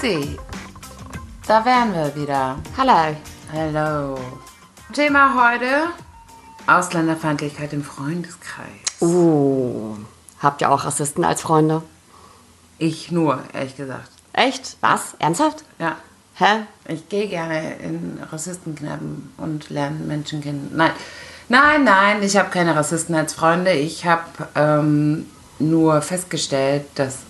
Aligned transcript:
Sissi, 0.00 0.36
da 1.46 1.64
wären 1.64 1.94
wir 1.94 2.14
wieder. 2.14 2.56
Hallo. 2.76 3.16
Hallo. 3.52 4.18
Thema 4.92 5.34
heute: 5.34 5.88
Ausländerfeindlichkeit 6.66 7.72
im 7.72 7.82
Freundeskreis. 7.82 8.66
Uh, 9.00 9.96
habt 10.40 10.60
ihr 10.60 10.70
auch 10.70 10.84
Rassisten 10.84 11.24
als 11.24 11.42
Freunde? 11.42 11.82
Ich 12.78 13.10
nur, 13.10 13.42
ehrlich 13.54 13.76
gesagt. 13.76 14.10
Echt? 14.32 14.76
Was? 14.80 15.14
Ernsthaft? 15.18 15.64
Ja. 15.78 15.96
Hä? 16.34 16.66
Ich 16.88 17.08
gehe 17.08 17.28
gerne 17.28 17.76
in 17.76 18.20
Rassistenkneipen 18.30 19.32
und 19.38 19.70
lerne 19.70 20.00
Menschen 20.00 20.42
kennen. 20.42 20.72
Nein, 20.74 20.92
nein, 21.48 21.84
nein, 21.84 22.22
ich 22.22 22.36
habe 22.36 22.50
keine 22.50 22.76
Rassisten 22.76 23.14
als 23.14 23.32
Freunde. 23.32 23.72
Ich 23.72 24.04
habe 24.04 24.24
ähm, 24.56 25.26
nur 25.58 26.02
festgestellt, 26.02 26.84
dass 26.96 27.25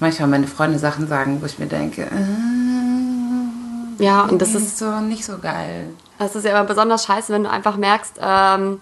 manchmal 0.00 0.28
meine 0.28 0.46
Freunde 0.46 0.78
Sachen 0.78 1.08
sagen, 1.08 1.40
wo 1.42 1.46
ich 1.46 1.58
mir 1.58 1.66
denke, 1.66 2.02
äh, 2.02 4.04
Ja, 4.04 4.22
und 4.24 4.40
das 4.40 4.54
ist, 4.54 4.78
so 4.78 5.00
nicht 5.00 5.24
so 5.24 5.38
geil. 5.38 5.86
das 6.18 6.36
ist 6.36 6.44
ja 6.44 6.52
immer 6.52 6.64
besonders 6.64 7.04
scheiße, 7.04 7.32
wenn 7.32 7.44
du 7.44 7.50
einfach 7.50 7.76
merkst, 7.76 8.14
ähm, 8.20 8.80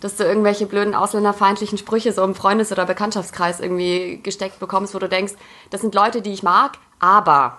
dass 0.00 0.16
du 0.16 0.24
irgendwelche 0.24 0.66
blöden 0.66 0.94
ausländerfeindlichen 0.94 1.78
Sprüche 1.78 2.12
so 2.12 2.22
im 2.22 2.34
Freundes- 2.34 2.70
oder 2.70 2.84
Bekanntschaftskreis 2.86 3.60
irgendwie 3.60 4.20
gesteckt 4.22 4.60
bekommst, 4.60 4.94
wo 4.94 4.98
du 4.98 5.08
denkst, 5.08 5.32
das 5.70 5.80
sind 5.80 5.94
Leute, 5.94 6.22
die 6.22 6.32
ich 6.32 6.42
mag, 6.42 6.72
aber. 7.00 7.58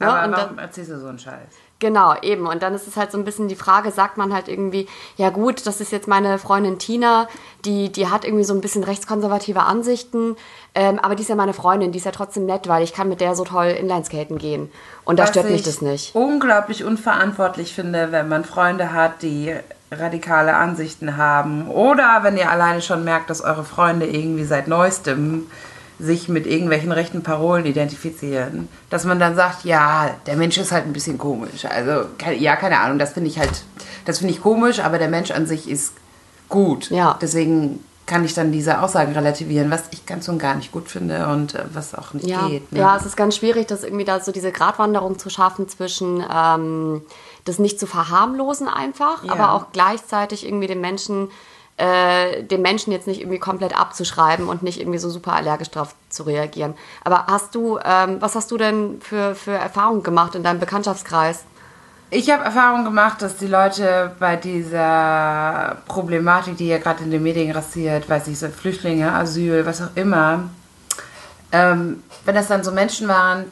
Ja, 0.00 0.08
Aber 0.14 0.26
und 0.26 0.32
warum 0.32 0.56
dann, 0.56 0.58
erzählst 0.58 0.90
du 0.90 0.98
so 0.98 1.06
einen 1.06 1.18
Scheiß? 1.18 1.48
Genau, 1.84 2.14
eben. 2.22 2.46
Und 2.46 2.62
dann 2.62 2.72
ist 2.72 2.88
es 2.88 2.96
halt 2.96 3.12
so 3.12 3.18
ein 3.18 3.26
bisschen 3.26 3.46
die 3.46 3.56
Frage, 3.56 3.90
sagt 3.90 4.16
man 4.16 4.32
halt 4.32 4.48
irgendwie, 4.48 4.88
ja 5.18 5.28
gut, 5.28 5.66
das 5.66 5.82
ist 5.82 5.92
jetzt 5.92 6.08
meine 6.08 6.38
Freundin 6.38 6.78
Tina, 6.78 7.28
die, 7.66 7.92
die 7.92 8.08
hat 8.08 8.24
irgendwie 8.24 8.44
so 8.44 8.54
ein 8.54 8.62
bisschen 8.62 8.84
rechtskonservative 8.84 9.60
Ansichten, 9.60 10.34
ähm, 10.74 10.98
aber 10.98 11.14
die 11.14 11.24
ist 11.24 11.28
ja 11.28 11.34
meine 11.34 11.52
Freundin, 11.52 11.92
die 11.92 11.98
ist 11.98 12.06
ja 12.06 12.10
trotzdem 12.10 12.46
nett, 12.46 12.68
weil 12.68 12.82
ich 12.82 12.94
kann 12.94 13.10
mit 13.10 13.20
der 13.20 13.34
so 13.34 13.44
toll 13.44 13.66
Inlineskaten 13.66 14.38
gehen. 14.38 14.72
Und 15.04 15.18
da 15.18 15.24
Was 15.24 15.30
stört 15.32 15.50
mich 15.50 15.56
ich 15.56 15.62
das 15.62 15.82
nicht. 15.82 16.14
unglaublich 16.14 16.84
unverantwortlich 16.84 17.74
finde, 17.74 18.12
wenn 18.12 18.30
man 18.30 18.46
Freunde 18.46 18.94
hat, 18.94 19.20
die 19.20 19.54
radikale 19.92 20.56
Ansichten 20.56 21.18
haben. 21.18 21.68
Oder 21.68 22.20
wenn 22.22 22.38
ihr 22.38 22.50
alleine 22.50 22.80
schon 22.80 23.04
merkt, 23.04 23.28
dass 23.28 23.42
eure 23.42 23.64
Freunde 23.64 24.06
irgendwie 24.06 24.44
seit 24.44 24.68
neuestem 24.68 25.48
sich 25.98 26.28
mit 26.28 26.46
irgendwelchen 26.46 26.90
rechten 26.92 27.22
Parolen 27.22 27.66
identifizieren, 27.66 28.68
dass 28.90 29.04
man 29.04 29.18
dann 29.20 29.36
sagt, 29.36 29.64
ja, 29.64 30.10
der 30.26 30.36
Mensch 30.36 30.58
ist 30.58 30.72
halt 30.72 30.86
ein 30.86 30.92
bisschen 30.92 31.18
komisch. 31.18 31.64
Also, 31.66 32.06
ja, 32.38 32.56
keine 32.56 32.80
Ahnung, 32.80 32.98
das 32.98 33.12
finde 33.12 33.30
ich 33.30 33.38
halt, 33.38 33.64
das 34.04 34.18
finde 34.18 34.34
ich 34.34 34.42
komisch, 34.42 34.80
aber 34.80 34.98
der 34.98 35.08
Mensch 35.08 35.30
an 35.30 35.46
sich 35.46 35.68
ist 35.70 35.92
gut. 36.48 36.90
Ja. 36.90 37.16
Deswegen 37.22 37.78
kann 38.06 38.22
ich 38.24 38.34
dann 38.34 38.52
diese 38.52 38.82
Aussagen 38.82 39.12
relativieren, 39.14 39.70
was 39.70 39.84
ich 39.92 40.04
ganz 40.04 40.28
und 40.28 40.38
gar 40.38 40.56
nicht 40.56 40.72
gut 40.72 40.88
finde 40.90 41.26
und 41.28 41.54
äh, 41.54 41.64
was 41.72 41.94
auch 41.94 42.12
nicht 42.12 42.26
Ja, 42.26 42.48
geht. 42.48 42.70
ne? 42.70 42.80
ja, 42.80 42.96
es 42.98 43.06
ist 43.06 43.16
ganz 43.16 43.36
schwierig, 43.36 43.66
das 43.66 43.82
irgendwie 43.82 44.04
da 44.04 44.20
so 44.20 44.30
diese 44.30 44.52
Gratwanderung 44.52 45.18
zu 45.18 45.30
schaffen 45.30 45.68
zwischen 45.70 46.22
ähm, 46.30 47.00
das 47.46 47.58
nicht 47.58 47.80
zu 47.80 47.86
verharmlosen 47.86 48.68
einfach, 48.68 49.24
Ja. 49.24 49.32
aber 49.32 49.52
auch 49.54 49.66
gleichzeitig 49.72 50.44
irgendwie 50.46 50.66
den 50.66 50.82
Menschen 50.82 51.30
äh, 51.76 52.44
den 52.44 52.62
Menschen 52.62 52.92
jetzt 52.92 53.06
nicht 53.06 53.20
irgendwie 53.20 53.38
komplett 53.38 53.78
abzuschreiben 53.78 54.48
und 54.48 54.62
nicht 54.62 54.80
irgendwie 54.80 54.98
so 54.98 55.10
super 55.10 55.32
allergisch 55.32 55.70
drauf 55.70 55.94
zu 56.08 56.22
reagieren. 56.22 56.74
Aber 57.02 57.26
hast 57.26 57.54
du, 57.54 57.78
ähm, 57.84 58.18
was 58.20 58.34
hast 58.36 58.50
du 58.50 58.56
denn 58.56 59.00
für, 59.00 59.34
für 59.34 59.52
Erfahrungen 59.52 60.02
gemacht 60.02 60.34
in 60.34 60.42
deinem 60.42 60.60
Bekanntschaftskreis? 60.60 61.44
Ich 62.10 62.30
habe 62.30 62.44
Erfahrung 62.44 62.84
gemacht, 62.84 63.22
dass 63.22 63.38
die 63.38 63.48
Leute 63.48 64.14
bei 64.20 64.36
dieser 64.36 65.78
Problematik, 65.88 66.56
die 66.58 66.68
ja 66.68 66.78
gerade 66.78 67.02
in 67.02 67.10
den 67.10 67.22
Medien 67.22 67.52
grassiert, 67.52 68.08
weiß 68.08 68.28
ich, 68.28 68.38
so 68.38 68.48
Flüchtlinge, 68.48 69.12
Asyl, 69.12 69.66
was 69.66 69.82
auch 69.82 69.96
immer, 69.96 70.50
ähm, 71.50 72.04
wenn 72.24 72.34
das 72.34 72.46
dann 72.46 72.62
so 72.62 72.70
Menschen 72.70 73.08
waren, 73.08 73.46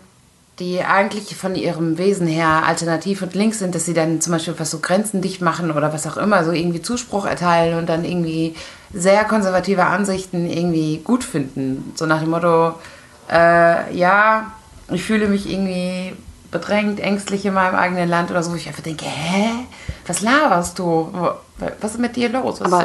die 0.62 0.84
eigentlich 0.84 1.34
von 1.34 1.56
ihrem 1.56 1.98
Wesen 1.98 2.28
her 2.28 2.62
alternativ 2.64 3.20
und 3.22 3.34
links 3.34 3.58
sind, 3.58 3.74
dass 3.74 3.84
sie 3.84 3.94
dann 3.94 4.20
zum 4.20 4.32
Beispiel 4.32 4.54
was 4.56 4.70
so 4.70 4.78
Grenzen 4.78 5.20
dicht 5.20 5.42
machen 5.42 5.72
oder 5.72 5.92
was 5.92 6.06
auch 6.06 6.16
immer, 6.16 6.44
so 6.44 6.52
irgendwie 6.52 6.80
Zuspruch 6.80 7.26
erteilen 7.26 7.76
und 7.76 7.88
dann 7.88 8.04
irgendwie 8.04 8.54
sehr 8.92 9.24
konservative 9.24 9.84
Ansichten 9.84 10.48
irgendwie 10.48 10.98
gut 10.98 11.24
finden. 11.24 11.92
So 11.96 12.06
nach 12.06 12.20
dem 12.20 12.30
Motto, 12.30 12.74
äh, 13.28 13.92
ja, 13.96 14.52
ich 14.88 15.02
fühle 15.02 15.26
mich 15.26 15.50
irgendwie 15.50 16.12
bedrängt, 16.52 17.00
ängstlich 17.00 17.44
in 17.44 17.54
meinem 17.54 17.74
eigenen 17.74 18.08
Land 18.08 18.30
oder 18.30 18.44
so, 18.44 18.52
wo 18.52 18.56
ich 18.56 18.68
einfach 18.68 18.82
denke, 18.82 19.06
hä? 19.06 19.48
Was 20.06 20.20
laberst 20.20 20.78
du? 20.78 21.10
Was 21.80 21.92
ist 21.92 21.98
mit 21.98 22.14
dir 22.14 22.28
los? 22.28 22.60
Was 22.60 22.84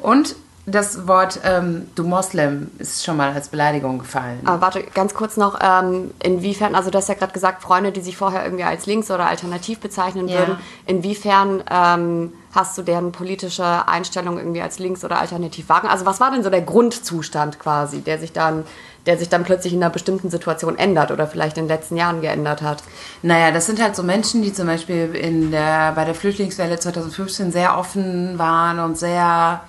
und 0.00 0.34
das 0.70 1.06
Wort 1.06 1.40
ähm, 1.44 1.88
du 1.94 2.04
Moslem 2.04 2.70
ist 2.78 3.04
schon 3.04 3.16
mal 3.16 3.32
als 3.32 3.48
Beleidigung 3.48 3.98
gefallen. 3.98 4.40
Aber 4.44 4.60
warte, 4.60 4.82
ganz 4.94 5.14
kurz 5.14 5.36
noch, 5.36 5.58
ähm, 5.62 6.10
inwiefern, 6.22 6.74
also 6.74 6.90
du 6.90 6.98
hast 6.98 7.08
ja 7.08 7.14
gerade 7.14 7.32
gesagt, 7.32 7.62
Freunde, 7.62 7.92
die 7.92 8.00
sich 8.00 8.16
vorher 8.16 8.44
irgendwie 8.44 8.64
als 8.64 8.86
links 8.86 9.10
oder 9.10 9.26
alternativ 9.26 9.80
bezeichnen 9.80 10.28
Ja. 10.28 10.38
würden, 10.38 10.58
inwiefern 10.86 11.62
ähm, 11.70 12.32
hast 12.54 12.76
du 12.76 12.82
deren 12.82 13.12
politische 13.12 13.88
Einstellung 13.88 14.38
irgendwie 14.38 14.62
als 14.62 14.78
links 14.78 15.04
oder 15.04 15.18
alternativ 15.18 15.68
wagen? 15.68 15.88
Also 15.88 16.06
was 16.06 16.20
war 16.20 16.30
denn 16.30 16.42
so 16.42 16.50
der 16.50 16.62
Grundzustand 16.62 17.58
quasi, 17.58 18.00
der 18.00 18.18
sich 18.18 18.32
dann, 18.32 18.64
der 19.06 19.16
sich 19.16 19.28
dann 19.28 19.44
plötzlich 19.44 19.72
in 19.72 19.82
einer 19.82 19.90
bestimmten 19.90 20.28
Situation 20.30 20.76
ändert 20.78 21.10
oder 21.10 21.26
vielleicht 21.26 21.56
in 21.56 21.64
den 21.64 21.68
letzten 21.68 21.96
Jahren 21.96 22.20
geändert 22.20 22.62
hat? 22.62 22.82
Naja, 23.22 23.50
das 23.52 23.66
sind 23.66 23.80
halt 23.82 23.96
so 23.96 24.02
Menschen, 24.02 24.42
die 24.42 24.52
zum 24.52 24.66
Beispiel 24.66 25.14
in 25.14 25.50
der, 25.50 25.92
bei 25.92 26.04
der 26.04 26.14
Flüchtlingswelle 26.14 26.78
2015 26.78 27.52
sehr 27.52 27.78
offen 27.78 28.38
waren 28.38 28.78
und 28.80 28.98
sehr, 28.98 29.60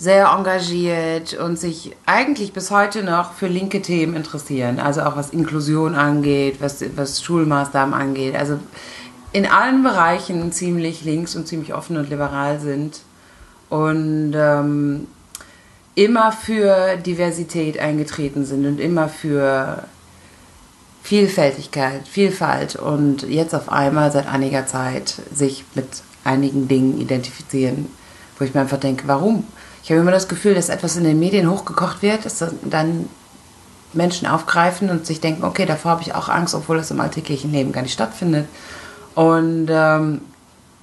sehr 0.00 0.28
engagiert 0.28 1.34
und 1.34 1.58
sich 1.58 1.94
eigentlich 2.06 2.54
bis 2.54 2.70
heute 2.70 3.02
noch 3.02 3.34
für 3.34 3.48
linke 3.48 3.82
Themen 3.82 4.16
interessieren. 4.16 4.80
Also 4.80 5.02
auch 5.02 5.14
was 5.14 5.28
Inklusion 5.28 5.94
angeht, 5.94 6.56
was, 6.60 6.82
was 6.96 7.22
Schulmaßnahmen 7.22 7.92
angeht. 7.92 8.34
Also 8.34 8.58
in 9.32 9.44
allen 9.44 9.82
Bereichen 9.82 10.52
ziemlich 10.52 11.04
links 11.04 11.36
und 11.36 11.46
ziemlich 11.46 11.74
offen 11.74 11.98
und 11.98 12.08
liberal 12.08 12.60
sind. 12.60 13.00
Und 13.68 14.32
ähm, 14.34 15.06
immer 15.96 16.32
für 16.32 16.96
Diversität 16.96 17.78
eingetreten 17.78 18.46
sind 18.46 18.64
und 18.64 18.80
immer 18.80 19.10
für 19.10 19.84
Vielfältigkeit, 21.02 22.08
Vielfalt 22.08 22.74
und 22.74 23.24
jetzt 23.24 23.54
auf 23.54 23.70
einmal 23.70 24.10
seit 24.10 24.26
einiger 24.26 24.66
Zeit 24.66 25.20
sich 25.30 25.62
mit 25.74 25.88
einigen 26.24 26.68
Dingen 26.68 26.98
identifizieren, 26.98 27.86
wo 28.38 28.46
ich 28.46 28.54
mir 28.54 28.62
einfach 28.62 28.80
denke, 28.80 29.02
warum? 29.06 29.44
Ich 29.82 29.90
habe 29.90 30.00
immer 30.00 30.10
das 30.10 30.28
Gefühl, 30.28 30.54
dass 30.54 30.68
etwas 30.68 30.96
in 30.96 31.04
den 31.04 31.18
Medien 31.18 31.50
hochgekocht 31.50 32.02
wird, 32.02 32.24
dass 32.24 32.44
dann 32.62 33.08
Menschen 33.92 34.26
aufgreifen 34.28 34.90
und 34.90 35.06
sich 35.06 35.20
denken, 35.20 35.44
okay, 35.44 35.66
davor 35.66 35.92
habe 35.92 36.02
ich 36.02 36.14
auch 36.14 36.28
Angst, 36.28 36.54
obwohl 36.54 36.76
das 36.76 36.90
im 36.90 37.00
alltäglichen 37.00 37.50
Leben 37.50 37.72
gar 37.72 37.82
nicht 37.82 37.92
stattfindet. 37.92 38.46
Und 39.14 39.68
ähm, 39.70 40.20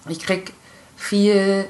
ich 0.10 0.20
krieg 0.20 0.54
viel, 0.96 1.66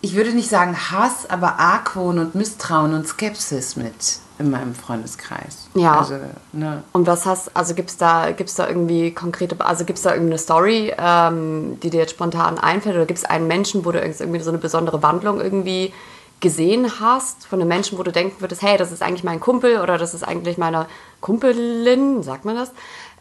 ich 0.00 0.14
würde 0.14 0.32
nicht 0.32 0.48
sagen 0.48 0.76
Hass, 0.90 1.28
aber 1.28 1.58
Argwohn 1.58 2.18
und 2.18 2.34
Misstrauen 2.34 2.94
und 2.94 3.06
Skepsis 3.06 3.76
mit 3.76 3.94
in 4.38 4.50
meinem 4.50 4.74
Freundeskreis. 4.74 5.68
Ja. 5.74 5.98
Also, 5.98 6.14
ne. 6.52 6.82
Und 6.92 7.06
was 7.06 7.24
hast, 7.24 7.56
also 7.56 7.74
gibt's 7.74 7.96
da, 7.96 8.32
gibt's 8.32 8.54
da 8.54 8.68
irgendwie 8.68 9.12
konkrete, 9.12 9.56
also 9.64 9.84
gibt's 9.84 10.02
da 10.02 10.10
irgendeine 10.10 10.38
Story, 10.38 10.92
ähm, 10.98 11.78
die 11.80 11.90
dir 11.90 12.00
jetzt 12.00 12.12
spontan 12.12 12.58
einfällt 12.58 12.96
oder 12.96 13.06
gibt's 13.06 13.24
einen 13.24 13.46
Menschen, 13.46 13.84
wo 13.84 13.92
du 13.92 14.00
irgendwie 14.00 14.40
so 14.40 14.50
eine 14.50 14.58
besondere 14.58 15.02
Wandlung 15.02 15.40
irgendwie 15.40 15.92
gesehen 16.40 17.00
hast, 17.00 17.46
von 17.46 17.60
einem 17.60 17.68
Menschen, 17.68 17.96
wo 17.96 18.02
du 18.02 18.12
denken 18.12 18.40
würdest, 18.40 18.60
hey, 18.62 18.76
das 18.76 18.92
ist 18.92 19.02
eigentlich 19.02 19.24
mein 19.24 19.40
Kumpel 19.40 19.80
oder 19.80 19.98
das 19.98 20.14
ist 20.14 20.24
eigentlich 20.24 20.58
meine 20.58 20.86
Kumpelin, 21.20 22.22
sagt 22.22 22.44
man 22.44 22.56
das? 22.56 22.72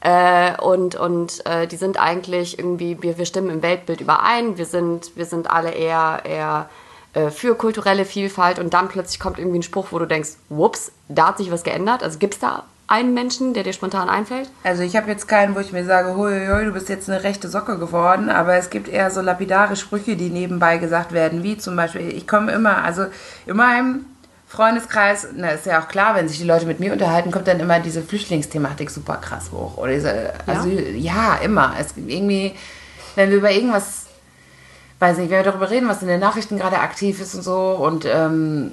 Äh, 0.01 0.61
und 0.61 0.95
und 0.95 1.45
äh, 1.45 1.67
die 1.67 1.77
sind 1.77 1.97
eigentlich 1.97 2.59
irgendwie, 2.59 3.01
wir, 3.01 3.17
wir 3.17 3.25
stimmen 3.25 3.49
im 3.49 3.61
Weltbild 3.61 4.01
überein, 4.01 4.57
wir 4.57 4.65
sind, 4.65 5.15
wir 5.15 5.25
sind 5.25 5.49
alle 5.49 5.71
eher, 5.71 6.23
eher 6.25 6.69
äh, 7.13 7.29
für 7.29 7.55
kulturelle 7.55 8.05
Vielfalt 8.05 8.59
und 8.59 8.73
dann 8.73 8.87
plötzlich 8.87 9.19
kommt 9.19 9.39
irgendwie 9.39 9.59
ein 9.59 9.63
Spruch, 9.63 9.87
wo 9.91 9.99
du 9.99 10.05
denkst, 10.05 10.31
whoops, 10.49 10.91
da 11.09 11.27
hat 11.29 11.37
sich 11.37 11.51
was 11.51 11.63
geändert. 11.63 12.03
Also 12.03 12.19
gibt 12.19 12.35
es 12.35 12.39
da 12.39 12.63
einen 12.87 13.13
Menschen, 13.13 13.53
der 13.53 13.63
dir 13.63 13.73
spontan 13.73 14.09
einfällt? 14.09 14.49
Also 14.63 14.83
ich 14.83 14.95
habe 14.95 15.09
jetzt 15.09 15.27
keinen, 15.27 15.55
wo 15.55 15.59
ich 15.59 15.71
mir 15.71 15.85
sage, 15.85 16.15
hui, 16.15 16.47
hui, 16.47 16.65
du 16.65 16.71
bist 16.73 16.89
jetzt 16.89 17.09
eine 17.09 17.23
rechte 17.23 17.47
Socke 17.49 17.77
geworden, 17.77 18.29
aber 18.29 18.55
es 18.55 18.69
gibt 18.69 18.87
eher 18.87 19.09
so 19.09 19.21
lapidare 19.21 19.75
Sprüche, 19.75 20.15
die 20.15 20.29
nebenbei 20.29 20.77
gesagt 20.77 21.11
werden, 21.11 21.43
wie 21.43 21.57
zum 21.57 21.75
Beispiel, 21.75 22.09
ich 22.09 22.27
komme 22.27 22.51
immer, 22.51 22.83
also 22.83 23.05
in 23.45 23.57
meinem 23.57 24.05
Freundeskreis, 24.47 25.29
na 25.35 25.49
ist 25.49 25.65
ja 25.65 25.81
auch 25.81 25.87
klar, 25.87 26.13
wenn 26.13 26.27
sich 26.27 26.37
die 26.37 26.43
Leute 26.43 26.67
mit 26.67 26.79
mir 26.79 26.93
unterhalten, 26.93 27.31
kommt 27.31 27.47
dann 27.47 27.59
immer 27.59 27.79
diese 27.79 28.03
Flüchtlingsthematik 28.03 28.91
super 28.91 29.15
krass 29.15 29.49
hoch. 29.51 29.77
Oder 29.77 29.93
diese 29.93 30.33
Asyl, 30.45 30.95
ja, 30.95 31.35
immer. 31.43 31.73
Es 31.79 31.95
gibt 31.95 32.11
irgendwie, 32.11 32.53
wenn 33.15 33.31
wir 33.31 33.37
über 33.37 33.49
irgendwas, 33.49 34.02
weiß 35.03 35.17
nicht, 35.17 35.29
wir 35.29 35.43
darüber 35.43 35.69
reden, 35.69 35.87
was 35.87 36.01
in 36.01 36.07
den 36.07 36.19
Nachrichten 36.19 36.57
gerade 36.57 36.79
aktiv 36.79 37.21
ist 37.21 37.35
und 37.35 37.43
so 37.43 37.71
und 37.71 38.05
ähm, 38.05 38.71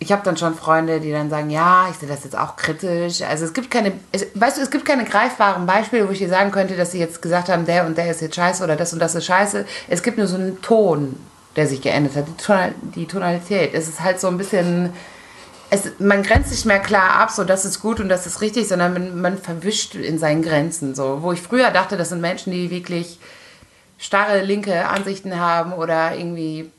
ich 0.00 0.12
habe 0.12 0.22
dann 0.24 0.36
schon 0.36 0.54
Freunde, 0.54 1.00
die 1.00 1.10
dann 1.10 1.28
sagen, 1.28 1.50
ja, 1.50 1.88
ich 1.90 1.96
sehe 1.96 2.08
das 2.08 2.22
jetzt 2.22 2.38
auch 2.38 2.54
kritisch. 2.54 3.22
Also 3.22 3.44
es 3.44 3.52
gibt 3.52 3.68
keine, 3.68 3.92
es, 4.12 4.26
weißt 4.34 4.58
du, 4.58 4.62
es 4.62 4.70
gibt 4.70 4.84
keine 4.84 5.04
greifbaren 5.04 5.66
Beispiele, 5.66 6.06
wo 6.06 6.12
ich 6.12 6.18
dir 6.18 6.28
sagen 6.28 6.52
könnte, 6.52 6.76
dass 6.76 6.92
sie 6.92 7.00
jetzt 7.00 7.20
gesagt 7.20 7.48
haben, 7.48 7.66
der 7.66 7.84
und 7.84 7.98
der 7.98 8.08
ist 8.10 8.20
jetzt 8.20 8.36
scheiße 8.36 8.62
oder 8.62 8.76
das 8.76 8.92
und 8.92 9.00
das 9.00 9.16
ist 9.16 9.24
scheiße. 9.24 9.66
Es 9.88 10.04
gibt 10.04 10.16
nur 10.16 10.28
so 10.28 10.36
einen 10.36 10.62
Ton, 10.62 11.16
der 11.56 11.66
sich 11.66 11.82
geändert 11.82 12.14
hat, 12.14 12.28
die, 12.28 12.42
Tonal, 12.44 12.74
die 12.94 13.06
Tonalität. 13.06 13.74
Es 13.74 13.88
ist 13.88 14.00
halt 14.00 14.20
so 14.20 14.28
ein 14.28 14.38
bisschen 14.38 14.92
es, 15.70 15.82
man 15.98 16.22
grenzt 16.22 16.50
nicht 16.50 16.64
mehr 16.64 16.78
klar 16.78 17.16
ab, 17.16 17.30
so 17.30 17.44
das 17.44 17.64
ist 17.64 17.80
gut 17.80 18.00
und 18.00 18.08
das 18.08 18.26
ist 18.26 18.40
richtig, 18.40 18.68
sondern 18.68 18.92
man, 18.92 19.20
man 19.20 19.38
verwischt 19.38 19.94
in 19.94 20.18
seinen 20.18 20.42
Grenzen. 20.42 20.94
So, 20.94 21.22
wo 21.22 21.32
ich 21.32 21.42
früher 21.42 21.70
dachte, 21.70 21.96
das 21.96 22.08
sind 22.08 22.20
Menschen, 22.20 22.52
die 22.52 22.70
wirklich 22.70 23.18
starre 23.98 24.42
linke 24.42 24.88
Ansichten 24.88 25.38
haben 25.38 25.72
oder 25.72 26.16
irgendwie 26.16 26.70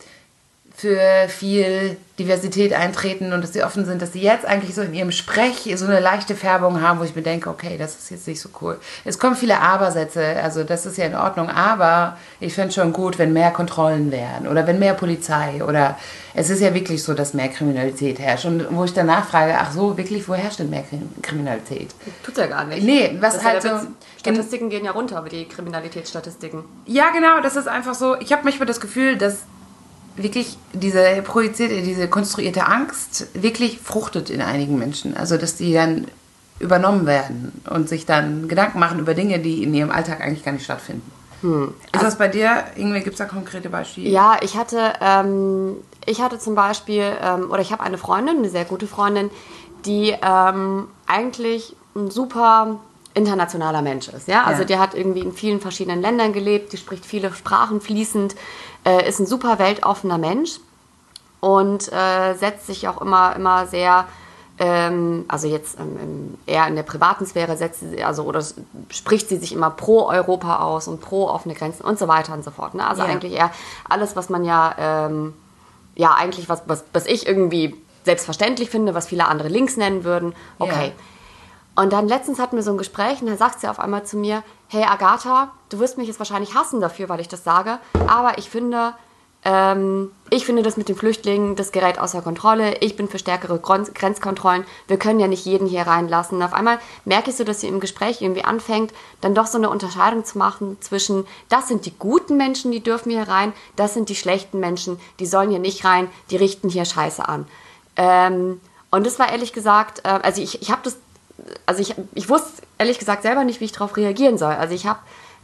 für 0.79 1.27
viel 1.27 1.97
Diversität 2.17 2.71
eintreten 2.71 3.33
und 3.33 3.43
dass 3.43 3.51
sie 3.51 3.63
offen 3.63 3.85
sind, 3.85 4.01
dass 4.01 4.13
sie 4.13 4.21
jetzt 4.21 4.45
eigentlich 4.45 4.73
so 4.75 4.81
in 4.81 4.93
ihrem 4.93 5.11
Sprech 5.11 5.69
so 5.75 5.83
eine 5.83 5.99
leichte 5.99 6.35
Färbung 6.35 6.81
haben, 6.81 7.01
wo 7.01 7.03
ich 7.03 7.17
mir 7.17 7.21
denke, 7.21 7.49
okay, 7.49 7.75
das 7.77 7.95
ist 7.97 8.11
jetzt 8.11 8.27
nicht 8.29 8.39
so 8.39 8.47
cool. 8.61 8.79
Es 9.03 9.19
kommen 9.19 9.35
viele 9.35 9.59
Aber-Sätze, 9.59 10.37
also 10.41 10.63
das 10.63 10.85
ist 10.85 10.97
ja 10.97 11.03
in 11.03 11.15
Ordnung, 11.15 11.49
aber 11.49 12.17
ich 12.39 12.53
finde 12.53 12.73
schon 12.73 12.93
gut, 12.93 13.19
wenn 13.19 13.33
mehr 13.33 13.51
Kontrollen 13.51 14.09
wären 14.09 14.47
oder 14.47 14.67
wenn 14.67 14.79
mehr 14.79 14.93
Polizei 14.93 15.61
oder 15.61 15.97
es 16.33 16.49
ist 16.49 16.61
ja 16.61 16.73
wirklich 16.73 17.03
so, 17.03 17.13
dass 17.13 17.33
mehr 17.33 17.49
Kriminalität 17.49 18.17
herrscht 18.17 18.45
und 18.45 18.65
wo 18.69 18.85
ich 18.85 18.93
danach 18.93 19.27
frage, 19.27 19.55
ach 19.59 19.73
so, 19.73 19.97
wirklich, 19.97 20.29
wo 20.29 20.33
herrscht 20.33 20.59
denn 20.59 20.69
mehr 20.69 20.85
Kriminalität? 21.21 21.89
Tut 22.23 22.37
ja 22.37 22.47
gar 22.47 22.63
nicht. 22.63 22.83
Nee, 22.83 23.17
was 23.19 23.33
Das 23.33 23.43
halt 23.43 23.61
so... 23.63 23.69
Statistiken 24.17 24.69
gehen 24.69 24.85
ja 24.85 24.91
runter, 24.91 25.17
aber 25.17 25.27
die 25.27 25.45
Kriminalitätsstatistiken. 25.45 26.63
Ja, 26.85 27.09
genau, 27.09 27.41
das 27.41 27.57
ist 27.57 27.67
einfach 27.67 27.95
so. 27.95 28.15
Ich 28.21 28.31
habe 28.31 28.43
manchmal 28.45 28.67
das 28.67 28.79
Gefühl, 28.79 29.17
dass 29.17 29.39
wirklich 30.21 30.57
diese 30.73 31.21
projizierte, 31.23 31.81
diese 31.81 32.07
konstruierte 32.07 32.65
Angst 32.67 33.27
wirklich 33.33 33.79
fruchtet 33.79 34.29
in 34.29 34.41
einigen 34.41 34.77
Menschen. 34.77 35.15
Also, 35.15 35.37
dass 35.37 35.55
die 35.55 35.73
dann 35.73 36.07
übernommen 36.59 37.05
werden 37.05 37.61
und 37.69 37.87
sich 37.87 38.05
dann 38.05 38.47
Gedanken 38.47 38.79
machen 38.79 38.99
über 38.99 39.13
Dinge, 39.13 39.39
die 39.39 39.63
in 39.63 39.73
ihrem 39.73 39.91
Alltag 39.91 40.21
eigentlich 40.21 40.43
gar 40.43 40.51
nicht 40.51 40.65
stattfinden. 40.65 41.09
Ist 41.41 42.03
das 42.03 42.17
bei 42.17 42.27
dir, 42.27 42.65
irgendwie 42.75 42.99
gibt 42.99 43.13
es 43.13 43.17
da 43.19 43.25
konkrete 43.25 43.69
Beispiele? 43.69 44.09
Ja, 44.09 44.37
ich 44.41 44.57
hatte, 44.57 44.93
ähm, 44.99 45.77
ich 46.05 46.21
hatte 46.21 46.37
zum 46.37 46.53
Beispiel, 46.53 47.03
ähm, 47.21 47.49
oder 47.49 47.61
ich 47.61 47.71
habe 47.71 47.81
eine 47.81 47.97
Freundin, 47.97 48.39
eine 48.39 48.49
sehr 48.49 48.65
gute 48.65 48.87
Freundin, 48.87 49.29
die 49.85 50.13
ähm, 50.21 50.89
eigentlich 51.07 51.77
ein 51.95 52.11
super 52.11 52.79
internationaler 53.19 53.81
Mensch 53.81 54.07
ist. 54.07 54.27
Ja? 54.27 54.45
Also 54.45 54.61
Ja. 54.61 54.65
die 54.67 54.77
hat 54.77 54.93
irgendwie 54.95 55.21
in 55.21 55.33
vielen 55.33 55.59
verschiedenen 55.59 56.01
Ländern 56.01 56.33
gelebt, 56.33 56.73
die 56.73 56.77
spricht 56.77 57.05
viele 57.05 57.31
Sprachen 57.33 57.81
fließend, 57.81 58.35
äh, 58.85 59.07
ist 59.07 59.19
ein 59.19 59.27
super 59.27 59.59
weltoffener 59.59 60.17
Mensch 60.17 60.59
und 61.41 61.91
äh, 61.91 62.33
setzt 62.35 62.67
sich 62.67 62.87
auch 62.87 63.01
immer, 63.01 63.35
immer 63.35 63.67
sehr, 63.67 64.05
ähm, 64.57 65.25
also 65.27 65.47
jetzt 65.47 65.77
ähm, 65.79 66.37
eher 66.45 66.67
in 66.67 66.75
der 66.75 66.83
privaten 66.83 67.25
Sphäre 67.25 67.55
setzt 67.57 67.81
sie, 67.81 68.03
also 68.03 68.23
oder 68.23 68.41
spricht 68.89 69.29
sie 69.29 69.37
sich 69.37 69.51
immer 69.53 69.69
pro 69.69 70.07
Europa 70.07 70.59
aus 70.59 70.87
und 70.87 71.01
pro 71.01 71.27
offene 71.27 71.53
Grenzen 71.55 71.83
und 71.83 71.99
so 71.99 72.07
weiter 72.07 72.33
und 72.33 72.43
so 72.43 72.51
fort. 72.51 72.73
Ne? 72.73 72.87
Also 72.87 73.03
Ja. 73.03 73.09
eigentlich 73.09 73.33
eher 73.33 73.51
alles, 73.87 74.15
was 74.15 74.29
man 74.29 74.43
ja, 74.45 74.75
ähm, 74.79 75.33
ja 75.95 76.13
eigentlich 76.17 76.49
was, 76.49 76.61
was, 76.65 76.83
was 76.93 77.05
ich 77.05 77.27
irgendwie 77.27 77.75
selbstverständlich 78.05 78.69
finde, 78.69 78.93
was 78.93 79.07
viele 79.07 79.27
andere 79.27 79.49
links 79.49 79.77
nennen 79.77 80.03
würden. 80.03 80.33
Okay. 80.57 80.93
Und 81.79 81.93
dann 81.93 82.09
letztens 82.09 82.39
hatten 82.39 82.57
wir 82.57 82.63
so 82.63 82.71
ein 82.71 82.77
Gespräch 82.77 83.21
und 83.21 83.27
da 83.27 83.37
sagt 83.37 83.61
sie 83.61 83.69
auf 83.69 83.79
einmal 83.79 84.03
zu 84.03 84.17
mir, 84.17 84.43
hey 84.67 84.83
Agatha, 84.83 85.53
du 85.69 85.79
wirst 85.79 85.97
mich 85.97 86.09
jetzt 86.09 86.19
wahrscheinlich 86.19 86.53
hassen 86.53 86.81
dafür, 86.81 87.07
weil 87.07 87.21
ich 87.21 87.29
das 87.29 87.45
sage, 87.45 87.79
aber 88.05 88.37
ich 88.37 88.49
finde, 88.49 88.95
ähm, 89.45 90.11
ich 90.29 90.45
finde 90.45 90.61
das 90.61 90.75
mit 90.75 90.89
den 90.89 90.97
Flüchtlingen, 90.97 91.55
das 91.55 91.71
gerät 91.71 91.97
außer 91.97 92.21
Kontrolle. 92.21 92.79
Ich 92.81 92.97
bin 92.97 93.07
für 93.07 93.17
stärkere 93.17 93.59
Grenz 93.59 93.93
Grenzkontrollen. 93.93 94.65
Wir 94.87 94.99
können 94.99 95.21
ja 95.21 95.27
nicht 95.27 95.45
jeden 95.45 95.67
hier 95.67 95.83
reinlassen. 95.83 96.39
Und 96.39 96.43
auf 96.43 96.51
einmal 96.51 96.79
merke 97.05 97.29
ich 97.29 97.37
so, 97.37 97.45
dass 97.45 97.61
sie 97.61 97.69
im 97.69 97.79
Gespräch 97.79 98.21
irgendwie 98.21 98.43
anfängt, 98.43 98.91
dann 99.21 99.33
doch 99.33 99.47
so 99.47 99.57
eine 99.57 99.69
Unterscheidung 99.69 100.25
zu 100.25 100.37
machen 100.37 100.75
zwischen, 100.81 101.25
das 101.47 101.69
sind 101.69 101.85
die 101.85 101.97
guten 101.97 102.35
Menschen, 102.35 102.73
die 102.73 102.83
dürfen 102.83 103.09
hier 103.09 103.29
rein, 103.29 103.53
das 103.77 103.93
sind 103.93 104.09
die 104.09 104.17
schlechten 104.17 104.59
Menschen, 104.59 104.99
die 105.21 105.25
sollen 105.25 105.49
hier 105.49 105.59
nicht 105.59 105.85
rein, 105.85 106.09
die 106.29 106.35
richten 106.35 106.67
hier 106.67 106.83
Scheiße 106.83 107.25
an. 107.25 107.47
Ähm, 107.95 108.59
und 108.91 109.05
das 109.05 109.17
war 109.17 109.31
ehrlich 109.31 109.53
gesagt, 109.53 110.01
äh, 110.03 110.19
also 110.21 110.41
ich, 110.41 110.61
ich 110.61 110.71
habe 110.71 110.81
das, 110.83 110.97
also 111.65 111.81
ich, 111.81 111.95
ich 112.13 112.29
wusste 112.29 112.63
ehrlich 112.77 112.99
gesagt 112.99 113.23
selber 113.23 113.43
nicht, 113.43 113.59
wie 113.59 113.65
ich 113.65 113.71
darauf 113.71 113.95
reagieren 113.97 114.37
soll. 114.37 114.53
Also 114.53 114.73
ich 114.73 114.85
habe 114.87 114.99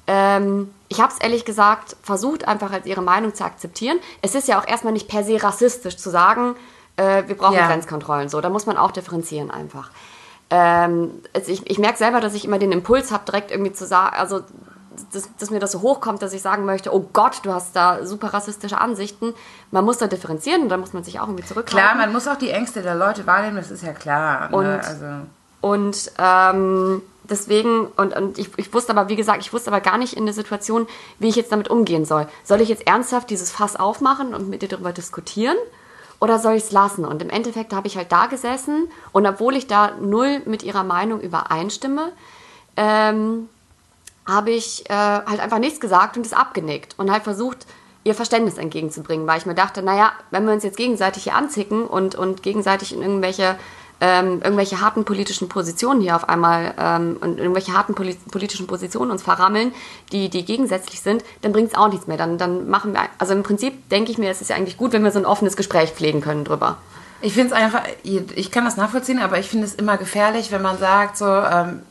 ähm, 0.08 0.72
ich 0.88 1.02
habe 1.02 1.12
es 1.12 1.20
ehrlich 1.20 1.46
gesagt 1.46 1.96
versucht, 2.04 2.48
einfach 2.48 2.72
als 2.72 2.86
ihre 2.86 3.02
Meinung 3.02 3.34
zu 3.34 3.44
akzeptieren. 3.44 3.98
Es 4.22 4.36
ist 4.36 4.48
ja 4.48 4.60
auch 4.60 4.68
erstmal 4.68 4.94
nicht 4.94 5.08
per 5.08 5.24
se 5.24 5.42
rassistisch 5.42 5.98
zu 5.98 6.10
sagen, 6.12 6.56
äh, 6.98 7.24
wir 7.28 7.36
brauchen 7.36 7.56
Ja. 7.56 7.68
Grenzkontrollen. 7.68 8.30
So, 8.30 8.40
da 8.40 8.50
muss 8.50 8.66
man 8.68 8.78
auch 8.78 8.92
differenzieren 8.92 9.50
einfach. 9.50 9.90
Ähm, 10.52 11.12
also 11.34 11.52
ich 11.52 11.70
ich 11.70 11.80
merke 11.80 11.98
selber, 11.98 12.22
dass 12.22 12.36
ich 12.36 12.46
immer 12.46 12.60
den 12.60 12.72
Impuls 12.72 13.12
habe, 13.12 13.26
direkt 13.26 13.50
irgendwie 13.52 13.74
zu 13.74 13.86
sagen, 13.86 14.16
also 14.16 14.42
dass, 15.12 15.30
dass 15.38 15.50
mir 15.50 15.60
das 15.60 15.72
so 15.72 15.82
hochkommt, 15.82 16.22
dass 16.22 16.34
ich 16.34 16.42
sagen 16.42 16.66
möchte, 16.66 16.94
oh 16.94 17.10
Gott, 17.12 17.40
du 17.44 17.52
hast 17.52 17.76
da 17.76 18.06
super 18.06 18.34
rassistische 18.34 18.78
Ansichten. 18.78 19.34
Man 19.72 19.84
muss 19.84 19.98
da 19.98 20.08
differenzieren 20.08 20.62
und 20.64 20.70
da 20.70 20.78
muss 20.78 20.94
man 20.94 21.04
sich 21.04 21.20
auch 21.20 21.28
irgendwie 21.28 21.44
zurückhalten. 21.44 21.84
Klar, 21.84 21.96
man 21.96 22.14
muss 22.14 22.28
auch 22.28 22.38
die 22.38 22.50
Ängste 22.52 22.82
der 22.82 22.96
Leute 22.96 23.26
wahrnehmen, 23.26 23.58
das 23.58 23.72
ist 23.72 23.84
ja 23.84 23.92
klar. 23.94 24.54
Und- 24.54 24.64
ne? 24.64 24.82
also, 24.86 25.06
Und 25.66 26.12
ähm, 26.20 27.02
deswegen, 27.24 27.88
und, 27.98 28.16
und 28.16 28.38
ich, 28.38 28.50
ich 28.56 28.72
wusste 28.72 28.92
aber, 28.96 29.10
wie 29.10 29.16
gesagt, 29.16 29.42
ich 29.42 29.52
wusste 29.52 29.72
aber 29.72 29.82
gar 29.82 29.98
nicht 29.98 30.14
in 30.14 30.26
der 30.26 30.36
Situation, 30.36 30.86
wie 31.18 31.28
ich 31.28 31.36
jetzt 31.36 31.52
damit 31.52 31.70
umgehen 31.70 32.06
soll. 32.06 32.28
Soll 32.44 32.62
ich 32.62 32.70
jetzt 32.70 32.86
ernsthaft 32.86 33.32
dieses 33.32 33.50
Fass 33.50 33.76
aufmachen 33.76 34.36
und 34.36 34.48
mit 34.48 34.62
dir 34.62 34.68
darüber 34.68 34.94
diskutieren? 34.94 35.58
Oder 36.20 36.38
soll 36.38 36.54
ich 36.54 36.66
es 36.66 36.72
lassen? 36.72 37.04
Und 37.04 37.20
im 37.24 37.32
Endeffekt 37.32 37.74
habe 37.74 37.88
ich 37.88 37.98
halt 37.98 38.12
da 38.12 38.28
gesessen 38.28 38.90
und 39.12 39.26
obwohl 39.26 39.56
ich 39.56 39.66
da 39.66 39.94
null 40.00 40.44
mit 40.46 40.62
ihrer 40.62 40.84
Meinung 40.84 41.20
übereinstimme, 41.20 42.12
ähm, 42.78 43.50
habe 44.28 44.52
ich 44.52 44.88
äh, 44.88 44.94
halt 44.94 45.40
einfach 45.40 45.58
nichts 45.58 45.80
gesagt 45.80 46.16
und 46.16 46.28
es 46.28 46.34
abgenickt 46.34 46.94
und 47.00 47.10
halt 47.10 47.24
versucht, 47.24 47.66
ihr 48.04 48.14
Verständnis 48.14 48.60
entgegenzubringen, 48.60 49.26
weil 49.26 49.40
ich 49.40 49.48
mir 49.48 49.56
dachte, 49.56 49.82
naja, 49.82 50.12
wenn 50.30 50.46
wir 50.46 50.54
uns 50.54 50.64
jetzt 50.64 50.78
gegenseitig 50.78 51.24
hier 51.24 51.34
anzicken 51.34 51.88
und, 51.88 52.14
und 52.14 52.44
gegenseitig 52.44 52.94
in 52.94 53.02
irgendwelche, 53.02 53.58
ähm, 54.02 54.42
irgendwelche 54.44 54.82
harten 54.82 55.06
politischen 55.06 55.48
Positionen 55.48 56.02
hier 56.02 56.16
auf 56.16 56.28
einmal 56.28 56.74
ähm, 56.78 57.18
und 57.22 57.40
irgendwelche 57.40 57.74
harten 57.74 57.96
poli 57.96 58.16
politischen 58.32 58.68
Positionen 58.68 59.12
uns 59.12 59.24
verrammeln, 59.24 59.74
die, 60.12 60.30
die 60.30 60.44
gegensätzlich 60.44 61.02
sind, 61.02 61.24
dann 61.42 61.54
bringt 61.54 61.70
es 61.70 61.78
auch 61.78 61.88
nichts 61.88 62.08
mehr. 62.08 62.18
Dann, 62.18 62.38
dann 62.38 62.70
machen 62.70 62.94
wir, 62.94 63.02
also 63.18 63.34
im 63.34 63.44
Prinzip 63.44 63.90
denke 63.90 64.12
ich 64.12 64.18
mir, 64.18 64.30
es 64.30 64.42
ist 64.42 64.50
ja 64.50 64.56
eigentlich 64.56 64.78
gut, 64.78 64.92
wenn 64.92 65.04
wir 65.04 65.12
so 65.12 65.20
ein 65.20 65.26
offenes 65.26 65.56
Gespräch 65.56 65.92
pflegen 65.92 66.22
können 66.22 66.44
drüber. 66.44 66.78
Ich 67.22 67.34
finde 67.34 67.48
es 67.48 67.54
einfach, 67.54 67.84
ich 68.04 68.52
kann 68.52 68.66
das 68.66 68.78
nachvollziehen, 68.78 69.20
aber 69.20 69.40
ich 69.40 69.48
finde 69.48 69.66
es 69.66 69.74
immer 69.76 69.98
gefährlich, 69.98 70.52
wenn 70.52 70.62
man 70.62 70.78
sagt, 70.78 71.18
so 71.18 71.26
ähm, 71.26 71.82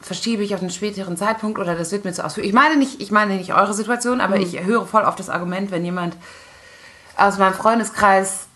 verschiebe 0.00 0.42
ich 0.42 0.54
auf 0.54 0.60
einen 0.60 0.70
späteren 0.70 1.16
Zeitpunkt 1.16 1.58
oder 1.58 1.74
das 1.74 1.90
wird 1.90 2.04
mir 2.04 2.12
zu 2.12 2.24
ausführlich. 2.24 2.50
Ich 2.50 2.54
meine 2.54 2.76
nicht, 2.76 3.00
ich 3.00 3.10
meine 3.10 3.36
nicht 3.36 3.54
eure 3.54 3.72
Situation, 3.72 4.20
aber 4.20 4.36
ich 4.36 4.62
höre 4.62 4.86
voll 4.86 5.04
auf 5.04 5.16
das 5.16 5.30
Argument, 5.30 5.70
wenn 5.70 5.84
jemand 5.84 6.14
aus 7.16 7.38
meinem 7.38 7.54
Freundeskreis, 7.54 8.46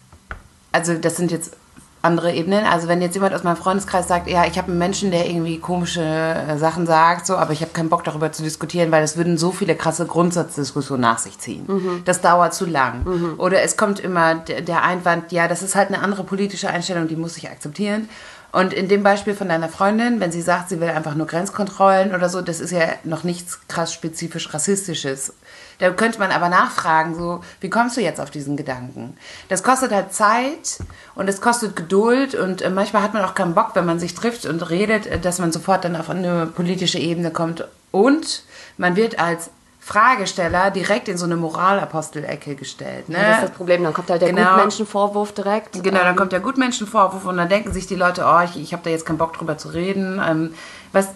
also 0.73 0.95
das 0.95 1.17
sind 1.17 1.31
jetzt 1.31 1.57
andere 2.01 2.33
Ebenen, 2.33 2.65
also 2.65 2.87
wenn 2.87 3.03
jetzt 3.03 3.15
jemand 3.15 3.35
aus 3.35 3.43
meinem 3.43 3.57
Freundeskreis 3.57 4.07
sagt, 4.07 4.29
ja, 4.29 4.47
ich 4.47 4.57
habe 4.57 4.69
einen 4.69 4.79
Menschen, 4.79 5.11
der 5.11 5.29
irgendwie 5.29 5.59
komische 5.59 6.03
äh, 6.03 6.57
Sachen 6.57 6.87
sagt, 6.87 7.27
so, 7.27 7.37
aber 7.37 7.53
ich 7.53 7.61
habe 7.61 7.73
keinen 7.73 7.89
Bock 7.89 8.05
darüber 8.05 8.31
zu 8.31 8.43
diskutieren, 8.43 8.93
weil 8.93 9.03
es 9.03 9.17
würden 9.17 9.37
so 9.37 9.51
viele 9.51 9.75
krasse 9.75 10.07
Grundsatzdiskussionen 10.07 11.01
nach 11.01 11.19
sich 11.19 11.39
ziehen. 11.39 11.67
Das 12.05 12.21
dauert 12.21 12.55
zu 12.55 12.67
lang. 12.67 13.35
Oder 13.39 13.63
es 13.63 13.77
kommt 13.77 14.01
immer 14.01 14.37
der 14.37 14.85
Einwand, 14.85 15.33
ja, 15.33 15.49
das 15.49 15.63
ist 15.63 15.75
halt 15.75 15.89
eine 15.89 16.01
andere 16.01 16.25
politische 16.25 16.69
Einstellung, 16.69 17.09
die 17.09 17.17
muss 17.17 17.37
ich 17.37 17.51
akzeptieren. 17.51 18.09
Und 18.51 18.73
in 18.73 18.89
dem 18.89 19.03
Beispiel 19.03 19.35
von 19.35 19.49
deiner 19.49 19.69
Freundin, 19.69 20.21
wenn 20.21 20.33
sie 20.33 20.41
sagt, 20.41 20.71
sie 20.71 20.81
will 20.81 20.89
einfach 20.89 21.15
nur 21.15 21.27
Grenzkontrollen 21.27 22.15
oder 22.15 22.31
so, 22.31 22.41
das 22.41 22.61
ist 22.61 22.71
ja 22.71 22.87
noch 23.05 23.23
nichts 23.23 23.61
krass 23.69 23.93
spezifisch 23.93 24.55
rassistisches. 24.55 25.35
Da 25.79 25.91
könnte 25.91 26.19
man 26.19 26.31
aber 26.31 26.49
nachfragen, 26.49 27.15
so, 27.15 27.43
wie 27.61 27.69
kommst 27.69 27.97
du 27.97 28.01
jetzt 28.01 28.21
auf 28.21 28.31
diesen 28.31 28.57
Gedanken? 28.57 29.17
Das 29.49 29.63
kostet 29.63 29.93
halt 29.93 30.15
Zeit 30.15 30.79
und 31.15 31.29
es 31.29 31.41
kostet 31.41 31.77
Geduld 31.77 32.35
und 32.35 32.63
äh, 32.63 32.71
manchmal 32.71 33.03
hat 33.03 33.15
man 33.15 33.25
auch 33.25 33.35
keinen 33.35 33.55
Bock, 33.55 33.71
wenn 33.75 33.87
man 33.87 34.01
sich 34.01 34.15
trifft 34.15 34.47
und 34.47 34.71
redet, 34.71 35.07
äh, 35.07 35.19
dass 35.19 35.39
man 35.39 35.53
sofort 35.53 35.85
dann 35.85 35.95
auf 35.95 36.09
eine 36.09 36.47
politische 36.47 36.99
Ebene 36.99 37.31
kommt. 37.31 37.65
Und 37.91 38.45
man 38.77 38.97
wird 38.97 39.19
als 39.19 39.51
Fragesteller 39.89 40.71
direkt 40.71 41.09
in 41.09 41.17
so 41.17 41.25
eine 41.25 41.37
Moralapostelecke 41.37 42.57
gestellt. 42.57 43.09
Ne? 43.09 43.17
Das 43.19 43.37
ist 43.39 43.43
das 43.45 43.51
Problem. 43.53 43.83
Dann 43.83 43.95
kommt 43.95 44.11
halt 44.11 44.21
der 44.21 44.35
Genau. 44.35 44.51
Gutmenschenvorwurf 44.51 45.33
direkt. 45.33 45.83
Genau, 45.83 46.01
dann 46.01 46.15
kommt 46.15 46.33
der 46.33 46.41
Gutmenschenvorwurf 46.41 47.25
und 47.25 47.39
dann 47.39 47.49
denken 47.49 47.73
sich 47.73 47.87
die 47.87 47.95
Leute, 47.95 48.27
oh, 48.27 48.41
ich, 48.45 48.61
ich 48.61 48.75
habe 48.75 48.83
da 48.85 48.91
jetzt 48.91 49.07
keinen 49.07 49.17
Bock 49.17 49.33
drüber 49.33 49.57
zu 49.57 49.69
reden. 49.69 50.21
Ähm, 50.23 50.53
was, 50.93 51.09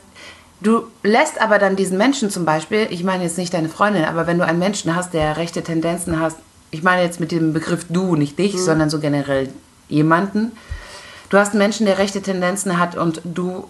du 0.63 0.85
lässt 1.03 1.39
aber 1.43 1.59
dann 1.59 1.77
diesen 1.77 1.99
Menschen 1.99 2.31
zum 2.31 2.47
Beispiel, 2.47 2.87
ich 2.89 3.05
meine 3.05 3.25
jetzt 3.25 3.37
nicht 3.37 3.53
deine 3.53 3.69
Freundin, 3.69 4.07
aber 4.07 4.27
wenn 4.27 4.39
du 4.39 4.47
einen 4.47 4.59
Menschen 4.59 4.97
hast, 4.97 5.13
der 5.13 5.37
rechte 5.37 5.63
Tendenzen 5.63 6.19
hast, 6.19 6.39
ich 6.71 6.83
meine 6.83 7.03
jetzt 7.03 7.21
mit 7.21 7.31
dem 7.31 7.53
Begriff 7.53 7.85
du, 7.91 8.17
nicht 8.17 8.39
dich, 8.39 8.59
sondern 8.59 8.89
so 8.89 9.01
generell 9.01 9.51
jemanden. 9.91 10.53
Du 11.29 11.37
hast 11.37 11.51
einen 11.51 11.59
Menschen, 11.59 11.85
der 11.85 11.99
rechte 11.99 12.23
Tendenzen 12.23 12.79
hat 12.79 12.97
und 12.97 13.21
du 13.25 13.69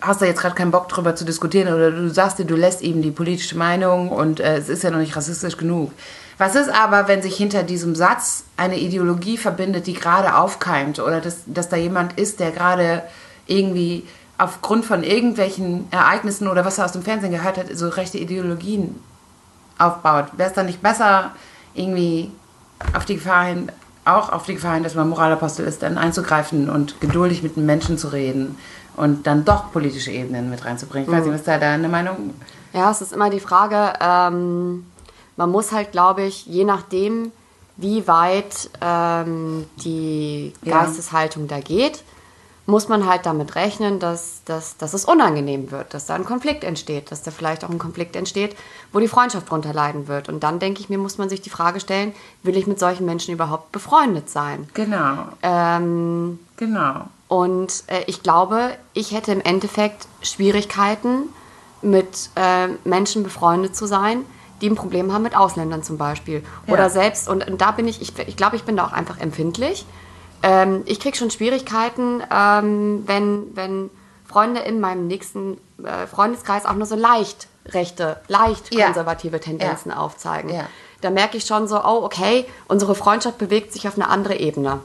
hast 0.00 0.22
da 0.22 0.26
jetzt 0.26 0.40
gerade 0.40 0.54
keinen 0.54 0.70
Bock 0.70 0.88
drüber 0.88 1.14
zu 1.14 1.24
diskutieren 1.24 1.72
oder 1.72 1.90
du 1.90 2.08
sagst 2.08 2.38
dir, 2.38 2.44
du 2.44 2.56
lässt 2.56 2.82
ihm 2.82 3.02
die 3.02 3.10
politische 3.10 3.56
Meinung 3.56 4.08
und 4.08 4.40
äh, 4.40 4.56
es 4.56 4.68
ist 4.68 4.82
ja 4.82 4.90
noch 4.90 4.98
nicht 4.98 5.16
rassistisch 5.16 5.56
genug. 5.56 5.92
Was 6.38 6.54
ist 6.54 6.70
aber, 6.70 7.08
wenn 7.08 7.22
sich 7.22 7.36
hinter 7.36 7.62
diesem 7.62 7.94
Satz 7.94 8.44
eine 8.56 8.78
Ideologie 8.78 9.36
verbindet, 9.36 9.86
die 9.86 9.92
gerade 9.92 10.34
aufkeimt 10.34 10.98
oder 10.98 11.20
dass, 11.20 11.42
dass 11.46 11.68
da 11.68 11.76
jemand 11.76 12.18
ist, 12.18 12.40
der 12.40 12.50
gerade 12.50 13.02
irgendwie 13.46 14.04
aufgrund 14.38 14.84
von 14.84 15.04
irgendwelchen 15.04 15.86
Ereignissen 15.92 16.48
oder 16.48 16.64
was 16.64 16.78
er 16.78 16.86
aus 16.86 16.92
dem 16.92 17.02
Fernsehen 17.02 17.32
gehört 17.32 17.58
hat, 17.58 17.66
so 17.74 17.88
rechte 17.88 18.18
Ideologien 18.18 18.98
aufbaut? 19.78 20.26
Wäre 20.36 20.48
es 20.48 20.54
dann 20.54 20.66
nicht 20.66 20.82
besser, 20.82 21.30
irgendwie 21.74 22.30
auf 22.94 23.04
die 23.04 23.14
Gefahr 23.14 23.44
hin, 23.44 23.70
auch 24.04 24.32
auf 24.32 24.44
die 24.44 24.54
Gefahr 24.54 24.74
hin, 24.74 24.82
dass 24.82 24.94
man 24.94 25.08
Moralapostel 25.08 25.66
ist, 25.66 25.82
dann 25.82 25.96
einzugreifen 25.96 26.68
und 26.68 27.00
geduldig 27.00 27.42
mit 27.42 27.56
den 27.56 27.66
Menschen 27.66 27.98
zu 27.98 28.08
reden 28.08 28.56
und 28.96 29.26
dann 29.26 29.44
doch 29.44 29.72
politische 29.72 30.10
Ebenen 30.10 30.50
mit 30.50 30.64
reinzubringen. 30.64 31.08
Ich 31.08 31.14
weiß 31.16 31.24
nicht, 31.24 31.34
was 31.34 31.44
da 31.44 31.58
deine 31.58 31.88
Meinung? 31.88 32.34
Ja, 32.72 32.90
es 32.90 33.00
ist 33.02 33.12
immer 33.12 33.30
die 33.30 33.40
Frage, 33.40 33.92
ähm, 34.00 34.86
man 35.36 35.50
muss 35.50 35.72
halt, 35.72 35.92
glaube 35.92 36.22
ich, 36.22 36.46
je 36.46 36.64
nachdem, 36.64 37.32
wie 37.76 38.06
weit 38.06 38.70
ähm, 38.80 39.66
die 39.84 40.52
Ja. 40.62 40.80
Geisteshaltung 40.84 41.48
da 41.48 41.60
geht, 41.60 42.02
muss 42.64 42.88
man 42.88 43.06
halt 43.06 43.26
damit 43.26 43.56
rechnen, 43.56 43.98
dass, 43.98 44.42
dass, 44.44 44.76
dass 44.76 44.94
es 44.94 45.04
unangenehm 45.04 45.72
wird, 45.72 45.92
dass 45.94 46.06
da 46.06 46.14
ein 46.14 46.24
Konflikt 46.24 46.62
entsteht, 46.62 47.10
dass 47.10 47.22
da 47.22 47.32
vielleicht 47.32 47.64
auch 47.64 47.70
ein 47.70 47.78
Konflikt 47.78 48.14
entsteht, 48.14 48.54
wo 48.92 49.00
die 49.00 49.08
Freundschaft 49.08 49.50
drunter 49.50 49.72
leiden 49.72 50.06
wird. 50.06 50.28
Und 50.28 50.44
dann 50.44 50.60
denke 50.60 50.80
ich 50.80 50.88
mir, 50.88 50.96
muss 50.96 51.18
man 51.18 51.28
sich 51.28 51.40
die 51.40 51.50
Frage 51.50 51.80
stellen, 51.80 52.12
will 52.44 52.56
ich 52.56 52.68
mit 52.68 52.78
solchen 52.78 53.04
Menschen 53.04 53.34
überhaupt 53.34 53.72
befreundet 53.72 54.30
sein? 54.30 54.68
Genau, 54.74 55.24
Ähm, 55.42 56.38
genau. 56.56 57.06
Und 57.32 57.84
äh, 57.86 58.02
ich 58.08 58.22
glaube, 58.22 58.76
ich 58.92 59.12
hätte 59.12 59.32
im 59.32 59.40
Endeffekt 59.40 60.06
Schwierigkeiten, 60.20 61.30
mit 61.80 62.28
äh, 62.36 62.68
Menschen 62.84 63.22
befreundet 63.22 63.74
zu 63.74 63.86
sein, 63.86 64.26
die 64.60 64.68
ein 64.68 64.74
Problem 64.74 65.14
haben 65.14 65.22
mit 65.22 65.34
Ausländern 65.34 65.82
zum 65.82 65.96
Beispiel. 65.96 66.44
Ja. 66.66 66.74
Oder 66.74 66.90
selbst, 66.90 67.30
und, 67.30 67.48
und 67.48 67.58
da 67.62 67.70
bin 67.70 67.88
ich, 67.88 68.02
ich, 68.02 68.12
ich 68.18 68.36
glaube, 68.36 68.56
ich 68.56 68.64
bin 68.64 68.76
da 68.76 68.84
auch 68.86 68.92
einfach 68.92 69.18
empfindlich. 69.18 69.86
Ähm, 70.42 70.82
ich 70.84 71.00
kriege 71.00 71.16
schon 71.16 71.30
Schwierigkeiten, 71.30 72.22
ähm, 72.30 73.04
wenn, 73.06 73.56
wenn 73.56 73.88
Freunde 74.26 74.60
in 74.60 74.78
meinem 74.78 75.06
nächsten 75.06 75.56
äh, 75.82 76.06
Freundeskreis 76.06 76.66
auch 76.66 76.74
nur 76.74 76.86
so 76.86 76.96
leicht 76.96 77.48
rechte, 77.66 78.20
leicht 78.28 78.74
Ja. 78.74 78.84
konservative 78.84 79.40
Tendenzen 79.40 79.90
Ja. 79.90 79.96
aufzeigen. 79.96 80.52
Da 81.00 81.08
merke 81.08 81.38
ich 81.38 81.46
schon 81.46 81.66
so, 81.66 81.76
oh, 81.82 82.04
okay, 82.04 82.44
unsere 82.68 82.94
Freundschaft 82.94 83.38
bewegt 83.38 83.72
sich 83.72 83.88
auf 83.88 83.94
eine 83.94 84.08
andere 84.08 84.36
Ebene. 84.36 84.80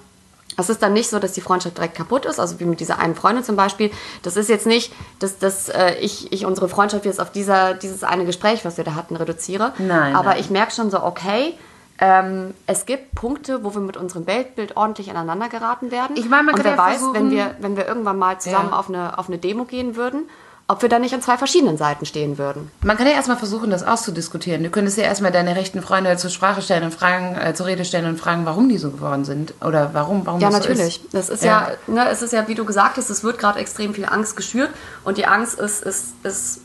Es 0.59 0.69
ist 0.69 0.81
dann 0.81 0.93
nicht 0.93 1.09
so, 1.09 1.19
dass 1.19 1.33
die 1.33 1.41
Freundschaft 1.41 1.77
direkt 1.77 1.95
kaputt 1.95 2.25
ist, 2.25 2.39
also 2.39 2.59
wie 2.59 2.65
mit 2.65 2.79
dieser 2.79 2.97
einen 2.99 3.13
Freundin 3.15 3.43
zum 3.43 3.55
Beispiel. 3.55 3.91
Das 4.23 4.35
ist 4.37 4.49
jetzt 4.49 4.65
nicht, 4.65 4.91
dass, 5.19 5.37
dass 5.37 5.69
äh, 5.69 5.95
ich, 5.99 6.31
ich 6.33 6.45
unsere 6.47 6.67
Freundschaft 6.67 7.05
jetzt 7.05 7.21
auf 7.21 7.31
dieser, 7.31 7.75
dieses 7.75 8.03
eine 8.03 8.25
Gespräch, 8.25 8.65
was 8.65 8.77
wir 8.77 8.83
da 8.83 8.95
hatten, 8.95 9.15
reduziere. 9.15 9.73
Nein, 9.77 10.15
Aber 10.15 10.31
nein. 10.31 10.39
ich 10.39 10.49
merke 10.49 10.71
schon 10.73 10.89
so, 10.89 11.03
okay, 11.03 11.53
ähm, 11.99 12.53
es 12.65 12.85
gibt 12.85 13.13
Punkte, 13.15 13.63
wo 13.63 13.73
wir 13.73 13.81
mit 13.81 13.97
unserem 13.97 14.25
Weltbild 14.27 14.77
ordentlich 14.77 15.09
aneinander 15.11 15.47
geraten 15.49 15.91
werden. 15.91 16.15
Ich 16.17 16.29
meine, 16.29 16.43
man 16.43 16.55
Und 16.55 16.63
kann 16.63 16.71
wer 16.71 16.77
ja 16.77 16.77
weiß, 16.77 16.97
versuchen- 16.97 17.13
wenn 17.15 17.31
wir, 17.31 17.55
wenn 17.59 17.77
wir 17.77 17.87
irgendwann 17.87 18.17
mal 18.17 18.39
zusammen 18.39 18.69
Ja. 18.71 18.79
auf, 18.79 18.89
eine, 18.89 19.17
auf 19.17 19.27
eine 19.27 19.37
Demo 19.37 19.65
gehen 19.65 19.95
würden, 19.95 20.29
ob 20.69 20.81
wir 20.81 20.89
dann 20.89 21.01
nicht 21.01 21.13
an 21.13 21.21
zwei 21.21 21.37
verschiedenen 21.37 21.77
Seiten 21.77 22.05
stehen 22.05 22.37
würden. 22.37 22.69
Man 22.83 22.97
kann 22.97 23.07
ja 23.07 23.13
erstmal 23.13 23.37
versuchen, 23.37 23.69
das 23.69 23.83
auszudiskutieren. 23.83 24.63
Du 24.63 24.69
könntest 24.69 24.97
ja 24.97 25.05
erstmal 25.05 25.31
deine 25.31 25.55
rechten 25.55 25.81
Freunde 25.81 26.17
zur 26.17 26.29
Sprache 26.29 26.61
stellen 26.61 26.83
und 26.83 26.93
fragen, 26.93 27.35
äh, 27.35 27.53
zur 27.53 27.67
Rede 27.67 27.85
stellen 27.85 28.05
und 28.05 28.19
fragen, 28.19 28.45
warum 28.45 28.67
die 28.67 28.77
so 28.77 28.91
geworden 28.91 29.23
sind. 29.23 29.53
Oder 29.61 29.91
warum, 29.93 30.25
warum 30.25 30.41
Ja, 30.41 30.49
das 30.49 30.63
so 30.63 30.69
natürlich. 30.69 31.03
ist. 31.03 31.13
Das 31.13 31.29
ist 31.29 31.43
ja, 31.43 31.69
ne, 31.87 32.09
es 32.09 32.21
ist 32.21 32.33
ja, 32.33 32.47
wie 32.49 32.55
du 32.55 32.65
gesagt 32.65 32.97
hast, 32.97 33.09
es 33.09 33.23
wird 33.23 33.39
gerade 33.39 33.59
extrem 33.59 33.93
viel 33.93 34.05
Angst 34.05 34.35
geschürt 34.35 34.69
und 35.05 35.17
die 35.17 35.25
Angst 35.25 35.57
ist, 35.57 35.83
ist, 35.83 36.13
ist 36.23 36.59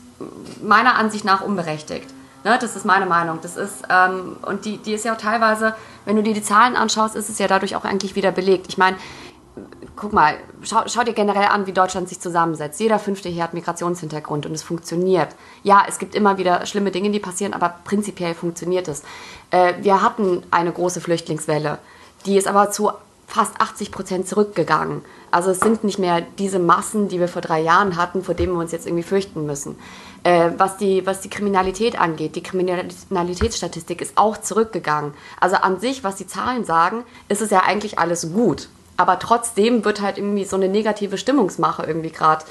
meiner 0.61 0.95
Ansicht 0.95 1.23
nach 1.23 1.41
unberechtigt. 1.41 2.09
Ne, 2.43 2.57
das 2.59 2.75
ist 2.75 2.83
meine 2.85 3.05
Meinung. 3.05 3.39
Das 3.41 3.55
ist, 3.55 3.83
ähm, 3.89 4.35
und 4.41 4.65
die, 4.65 4.77
die 4.79 4.91
ist 4.91 5.05
ja 5.05 5.13
auch 5.13 5.17
teilweise, 5.17 5.75
wenn 6.03 6.17
du 6.17 6.23
dir 6.23 6.33
die 6.33 6.43
Zahlen 6.43 6.75
anschaust, 6.75 7.15
ist 7.15 7.29
es 7.29 7.39
ja 7.39 7.47
dadurch 7.47 7.77
auch 7.77 7.85
eigentlich 7.85 8.15
wieder 8.17 8.33
belegt. 8.33 8.65
Ich 8.67 8.77
meine, 8.77 8.97
guck 9.95 10.13
mal, 10.13 10.35
schau, 10.61 10.81
schau 10.87 11.03
dir 11.03 11.13
generell 11.13 11.45
an, 11.45 11.65
wie 11.67 11.73
Deutschland 11.73 12.09
sich 12.09 12.19
zusammensetzt. 12.19 12.79
Jeder 12.79 12.99
Fünfte 12.99 13.29
hier 13.29 13.43
hat 13.43 13.53
Migrationshintergrund 13.53 14.45
und 14.45 14.53
es 14.53 14.63
funktioniert. 14.63 15.29
Ja, 15.63 15.83
es 15.87 15.99
gibt 15.99 16.15
immer 16.15 16.37
wieder 16.37 16.65
schlimme 16.65 16.91
Dinge, 16.91 17.11
die 17.11 17.19
passieren, 17.19 17.53
aber 17.53 17.75
prinzipiell 17.83 18.33
funktioniert 18.33 18.87
es. 18.87 19.03
Äh, 19.51 19.73
wir 19.81 20.01
hatten 20.01 20.43
eine 20.51 20.71
große 20.71 21.01
Flüchtlingswelle, 21.01 21.79
die 22.25 22.37
ist 22.37 22.47
aber 22.47 22.71
zu 22.71 22.91
fast 23.27 23.59
80 23.59 23.91
Prozent 23.91 24.27
zurückgegangen. 24.27 25.01
Also 25.31 25.51
es 25.51 25.59
sind 25.59 25.83
nicht 25.83 25.97
mehr 25.97 26.21
diese 26.21 26.59
Massen, 26.59 27.07
die 27.07 27.19
wir 27.19 27.27
vor 27.27 27.41
drei 27.41 27.61
Jahren 27.61 27.97
hatten, 27.97 28.23
vor 28.23 28.35
denen 28.35 28.53
wir 28.53 28.59
uns 28.59 28.71
jetzt 28.71 28.85
irgendwie 28.85 29.03
fürchten 29.03 29.45
müssen. 29.45 29.75
Äh, 30.23 30.51
was, 30.57 30.77
die, 30.77 31.05
was 31.05 31.21
die 31.21 31.29
Kriminalität 31.29 31.99
angeht, 31.99 32.35
die 32.35 32.43
Kriminalitätsstatistik 32.43 34.01
ist 34.01 34.17
auch 34.17 34.37
zurückgegangen. 34.37 35.13
Also 35.39 35.55
an 35.55 35.79
sich, 35.79 36.03
was 36.03 36.15
die 36.15 36.27
Zahlen 36.27 36.63
sagen, 36.63 37.03
ist 37.27 37.41
es 37.41 37.49
ja 37.49 37.61
eigentlich 37.61 37.97
alles 37.97 38.31
gut. 38.31 38.69
Aber 38.97 39.19
trotzdem 39.19 39.85
wird 39.85 40.01
halt 40.01 40.17
irgendwie 40.17 40.45
so 40.45 40.55
eine 40.55 40.69
negative 40.69 41.17
Stimmungsmache 41.17 41.83
irgendwie 41.83 42.11
gerade 42.11 42.45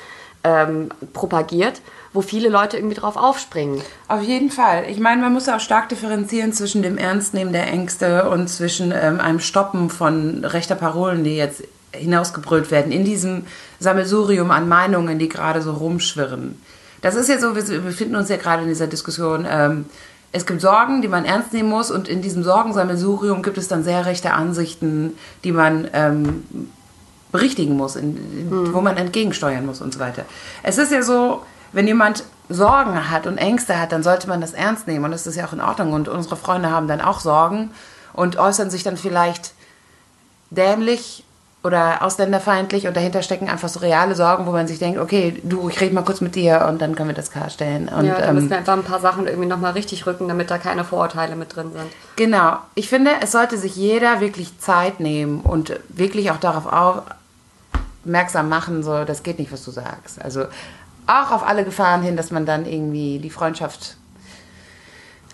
ähm, 0.45 0.89
propagiert, 1.13 1.81
wo 2.13 2.21
viele 2.21 2.49
Leute 2.49 2.77
irgendwie 2.77 2.97
drauf 2.97 3.17
aufspringen. 3.17 3.81
Auf 4.09 4.23
jeden 4.23 4.51
Fall. 4.51 4.85
Ich 4.89 4.99
meine, 4.99 5.23
man 5.23 5.33
muss 5.33 5.49
auch 5.49 5.61
stark 5.61 5.89
differenzieren 5.89 6.53
zwischen 6.53 6.83
dem 6.83 6.99
Ernstnehmen 6.99 7.53
der 7.53 7.69
Ängste 7.69 8.29
und 8.29 8.49
zwischen 8.49 8.93
ähm, 8.93 9.21
einem 9.21 9.41
Stoppen 9.41 9.89
von 9.89 10.45
rechter 10.45 10.75
Parolen, 10.75 11.25
die 11.25 11.37
jetzt 11.37 11.63
hinausgebrüllt 11.93 12.71
werden, 12.71 12.91
in 12.91 13.05
diesem 13.05 13.47
Sammelsurium 13.79 14.51
an 14.51 14.69
Meinungen, 14.69 15.19
die 15.19 15.29
gerade 15.29 15.63
so 15.63 15.73
rumschwirren. 15.73 16.61
Das 17.03 17.15
ist 17.17 17.29
ja 17.29 17.39
so, 17.39 17.55
wir 17.55 17.81
befinden 17.81 18.17
uns 18.17 18.29
ja 18.29 18.37
gerade 18.37 18.63
in 18.63 18.69
dieser 18.69 18.87
Diskussion. 18.87 19.47
Ähm, 19.49 19.87
es 20.33 20.47
gibt 20.47 20.63
Sorgen, 20.63 21.03
die 21.03 21.09
man 21.09 21.25
ernst 21.25 21.53
nehmen 21.53 21.69
muss, 21.69 21.91
und 21.91 22.09
in 22.09 22.23
diesem 22.23 22.43
Sorgensammelsurium 22.43 23.43
gibt 23.43 23.59
es 23.59 23.69
dann 23.69 23.85
sehr 23.85 24.07
rechte 24.07 24.33
Ansichten, 24.33 25.17
die 25.45 25.53
man 25.53 25.89
ähm, 25.93 26.45
berichtigen 27.31 27.77
muss, 27.77 27.97
in, 27.97 28.17
in, 28.17 28.75
wo 28.75 28.81
man 28.81 28.97
entgegensteuern 28.97 29.67
muss 29.67 29.81
und 29.81 29.93
so 29.93 30.01
weiter. 30.01 30.25
Es 30.63 30.79
ist 30.79 30.91
ja 30.91 31.03
so, 31.03 31.43
wenn 31.73 31.87
jemand 31.87 32.25
Sorgen 32.49 33.11
hat 33.11 33.27
und 33.27 33.39
Ängste 33.39 33.79
hat, 33.79 33.93
dann 33.93 34.03
sollte 34.03 34.29
man 34.29 34.41
das 34.41 34.53
ernst 34.53 34.87
nehmen 34.87 35.05
und 35.05 35.11
das 35.11 35.27
ist 35.27 35.37
ja 35.37 35.47
auch 35.47 35.53
in 35.53 35.61
Ordnung. 35.61 35.93
Und 35.93 36.09
unsere 36.09 36.37
Freunde 36.37 36.71
haben 36.71 36.89
dann 36.89 37.01
auch 37.01 37.21
Sorgen 37.21 37.71
und 38.13 38.37
äußern 38.37 38.71
sich 38.71 38.83
dann 38.83 38.97
vielleicht 38.97 39.53
dämlich 40.51 41.25
oder 41.65 42.03
ausländerfeindlich 42.03 42.89
und 42.89 42.97
dahinter 42.97 43.23
stecken 43.23 43.49
einfach 43.49 43.69
so 43.69 43.81
reale 43.81 44.17
Sorgen, 44.17 44.47
wo 44.47 44.51
man 44.51 44.67
sich 44.67 44.81
denkt, 44.81 44.99
okay, 44.99 45.41
du, 45.45 45.69
ich 45.69 45.81
rede 45.81 45.95
mal 45.95 46.03
kurz 46.03 46.21
mit 46.21 46.35
dir 46.35 46.67
und 46.69 46.83
dann 46.83 46.97
können 46.97 47.11
wir 47.11 47.15
das 47.15 47.31
klarstellen. 47.31 47.89
Und, 47.89 48.05
ja, 48.05 48.19
da 48.19 48.29
ähm, 48.29 48.35
müssen 48.35 48.51
wir 48.51 48.59
einfach 48.59 48.73
ein 48.73 48.83
paar 48.83 48.99
Sachen 48.99 49.29
irgendwie 49.29 49.49
nochmal 49.49 49.73
richtig 49.73 50.05
rücken, 50.07 50.27
damit 50.27 50.51
da 50.51 50.59
keine 50.59 50.85
Vorurteile 50.85 51.37
mit 51.37 51.55
drin 51.55 51.71
sind. 51.73 51.87
Genau. 52.17 52.57
Ich 52.75 52.89
finde, 52.89 53.13
es 53.21 53.31
sollte 53.31 53.59
sich 53.59 53.77
jeder 53.77 54.21
wirklich 54.21 54.59
Zeit 54.59 54.99
nehmen 54.99 55.41
und 55.41 55.79
wirklich 55.89 56.33
auch 56.33 56.39
darauf 56.39 56.67
aufmerksam 58.05 58.49
machen, 58.49 58.83
so, 58.83 59.05
das 59.05 59.23
geht 59.23 59.39
nicht, 59.39 59.53
was 59.53 59.65
du 59.65 59.71
sagst. 59.71 60.21
Also 60.21 60.47
auch 61.07 61.31
auf 61.31 61.47
alle 61.47 61.65
Gefahren 61.65 62.03
hin, 62.03 62.17
dass 62.17 62.33
man 62.33 62.45
dann 62.45 62.67
irgendwie 62.67 63.21
die 63.21 63.31
Freundschaft, 63.31 63.97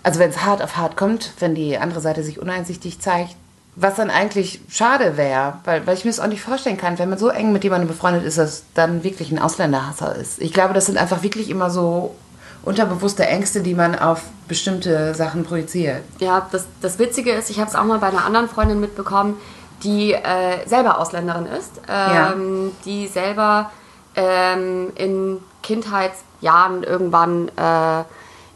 also 0.02 0.20
wenn 0.20 0.28
es 0.28 0.44
hart 0.44 0.60
auf 0.60 0.76
hart 0.76 0.98
kommt, 0.98 1.32
wenn 1.38 1.54
die 1.54 1.78
andere 1.78 2.00
Seite 2.02 2.22
sich 2.22 2.38
uneinsichtig 2.38 3.00
zeigt, 3.00 3.34
was 3.80 3.94
dann 3.94 4.10
eigentlich 4.10 4.60
schade 4.68 5.16
wäre, 5.16 5.54
weil, 5.64 5.86
weil 5.86 5.96
ich 5.96 6.04
mir 6.04 6.10
das 6.10 6.20
auch 6.20 6.26
nicht 6.26 6.42
vorstellen 6.42 6.76
kann, 6.76 6.98
wenn 6.98 7.08
man 7.08 7.18
so 7.18 7.28
eng 7.28 7.52
mit 7.52 7.62
jemandem 7.62 7.88
befreundet 7.88 8.24
ist, 8.24 8.38
dass 8.38 8.64
dann 8.74 9.04
wirklich 9.04 9.30
ein 9.30 9.38
Ausländerhasser 9.38 10.16
ist. 10.16 10.40
Ich 10.40 10.52
glaube, 10.52 10.74
das 10.74 10.86
sind 10.86 10.98
einfach 10.98 11.22
wirklich 11.22 11.48
immer 11.48 11.70
so 11.70 12.16
unterbewusste 12.62 13.24
Ängste, 13.26 13.62
die 13.62 13.74
man 13.74 13.96
auf 13.96 14.22
bestimmte 14.48 15.14
Sachen 15.14 15.44
projiziert. 15.44 16.02
Ja, 16.18 16.48
das, 16.50 16.66
das 16.80 16.98
Witzige 16.98 17.32
ist, 17.32 17.50
ich 17.50 17.60
habe 17.60 17.70
es 17.70 17.76
auch 17.76 17.84
mal 17.84 17.98
bei 17.98 18.08
einer 18.08 18.24
anderen 18.24 18.48
Freundin 18.48 18.80
mitbekommen, 18.80 19.36
die 19.84 20.12
äh, 20.12 20.66
selber 20.66 20.98
Ausländerin 20.98 21.46
ist, 21.46 21.80
ähm, 21.88 22.72
die 22.84 23.06
selber 23.06 23.70
ähm, 24.16 24.90
in 24.96 25.38
Kindheitsjahren 25.62 26.82
irgendwann 26.82 27.48
äh, 27.56 28.00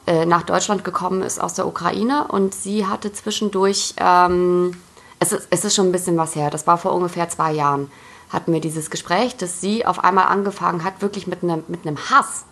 äh, 0.06 0.26
nach 0.26 0.42
Deutschland 0.42 0.82
gekommen 0.82 1.22
ist 1.22 1.40
aus 1.40 1.54
der 1.54 1.66
Ukraine 1.66 2.26
und 2.26 2.54
sie 2.54 2.86
hatte 2.86 3.12
zwischendurch, 3.12 3.94
ähm, 3.98 4.76
es, 5.22 5.32
ist, 5.32 5.46
es 5.50 5.64
ist 5.64 5.74
schon 5.74 5.88
ein 5.88 5.92
bisschen 5.92 6.16
was 6.16 6.34
her, 6.34 6.50
das 6.50 6.66
war 6.66 6.78
vor 6.78 6.92
ungefähr 6.92 7.28
zwei 7.28 7.52
Jahren, 7.52 7.90
hatten 8.30 8.52
wir 8.52 8.60
dieses 8.60 8.90
Gespräch, 8.90 9.36
dass 9.36 9.60
sie 9.60 9.86
auf 9.86 10.02
einmal 10.02 10.26
angefangen 10.26 10.84
hat, 10.84 11.00
wirklich 11.00 11.26
mit 11.26 11.42
einem 11.42 11.62
mit 11.68 11.86
einem 11.86 11.98
Hass 12.10 12.44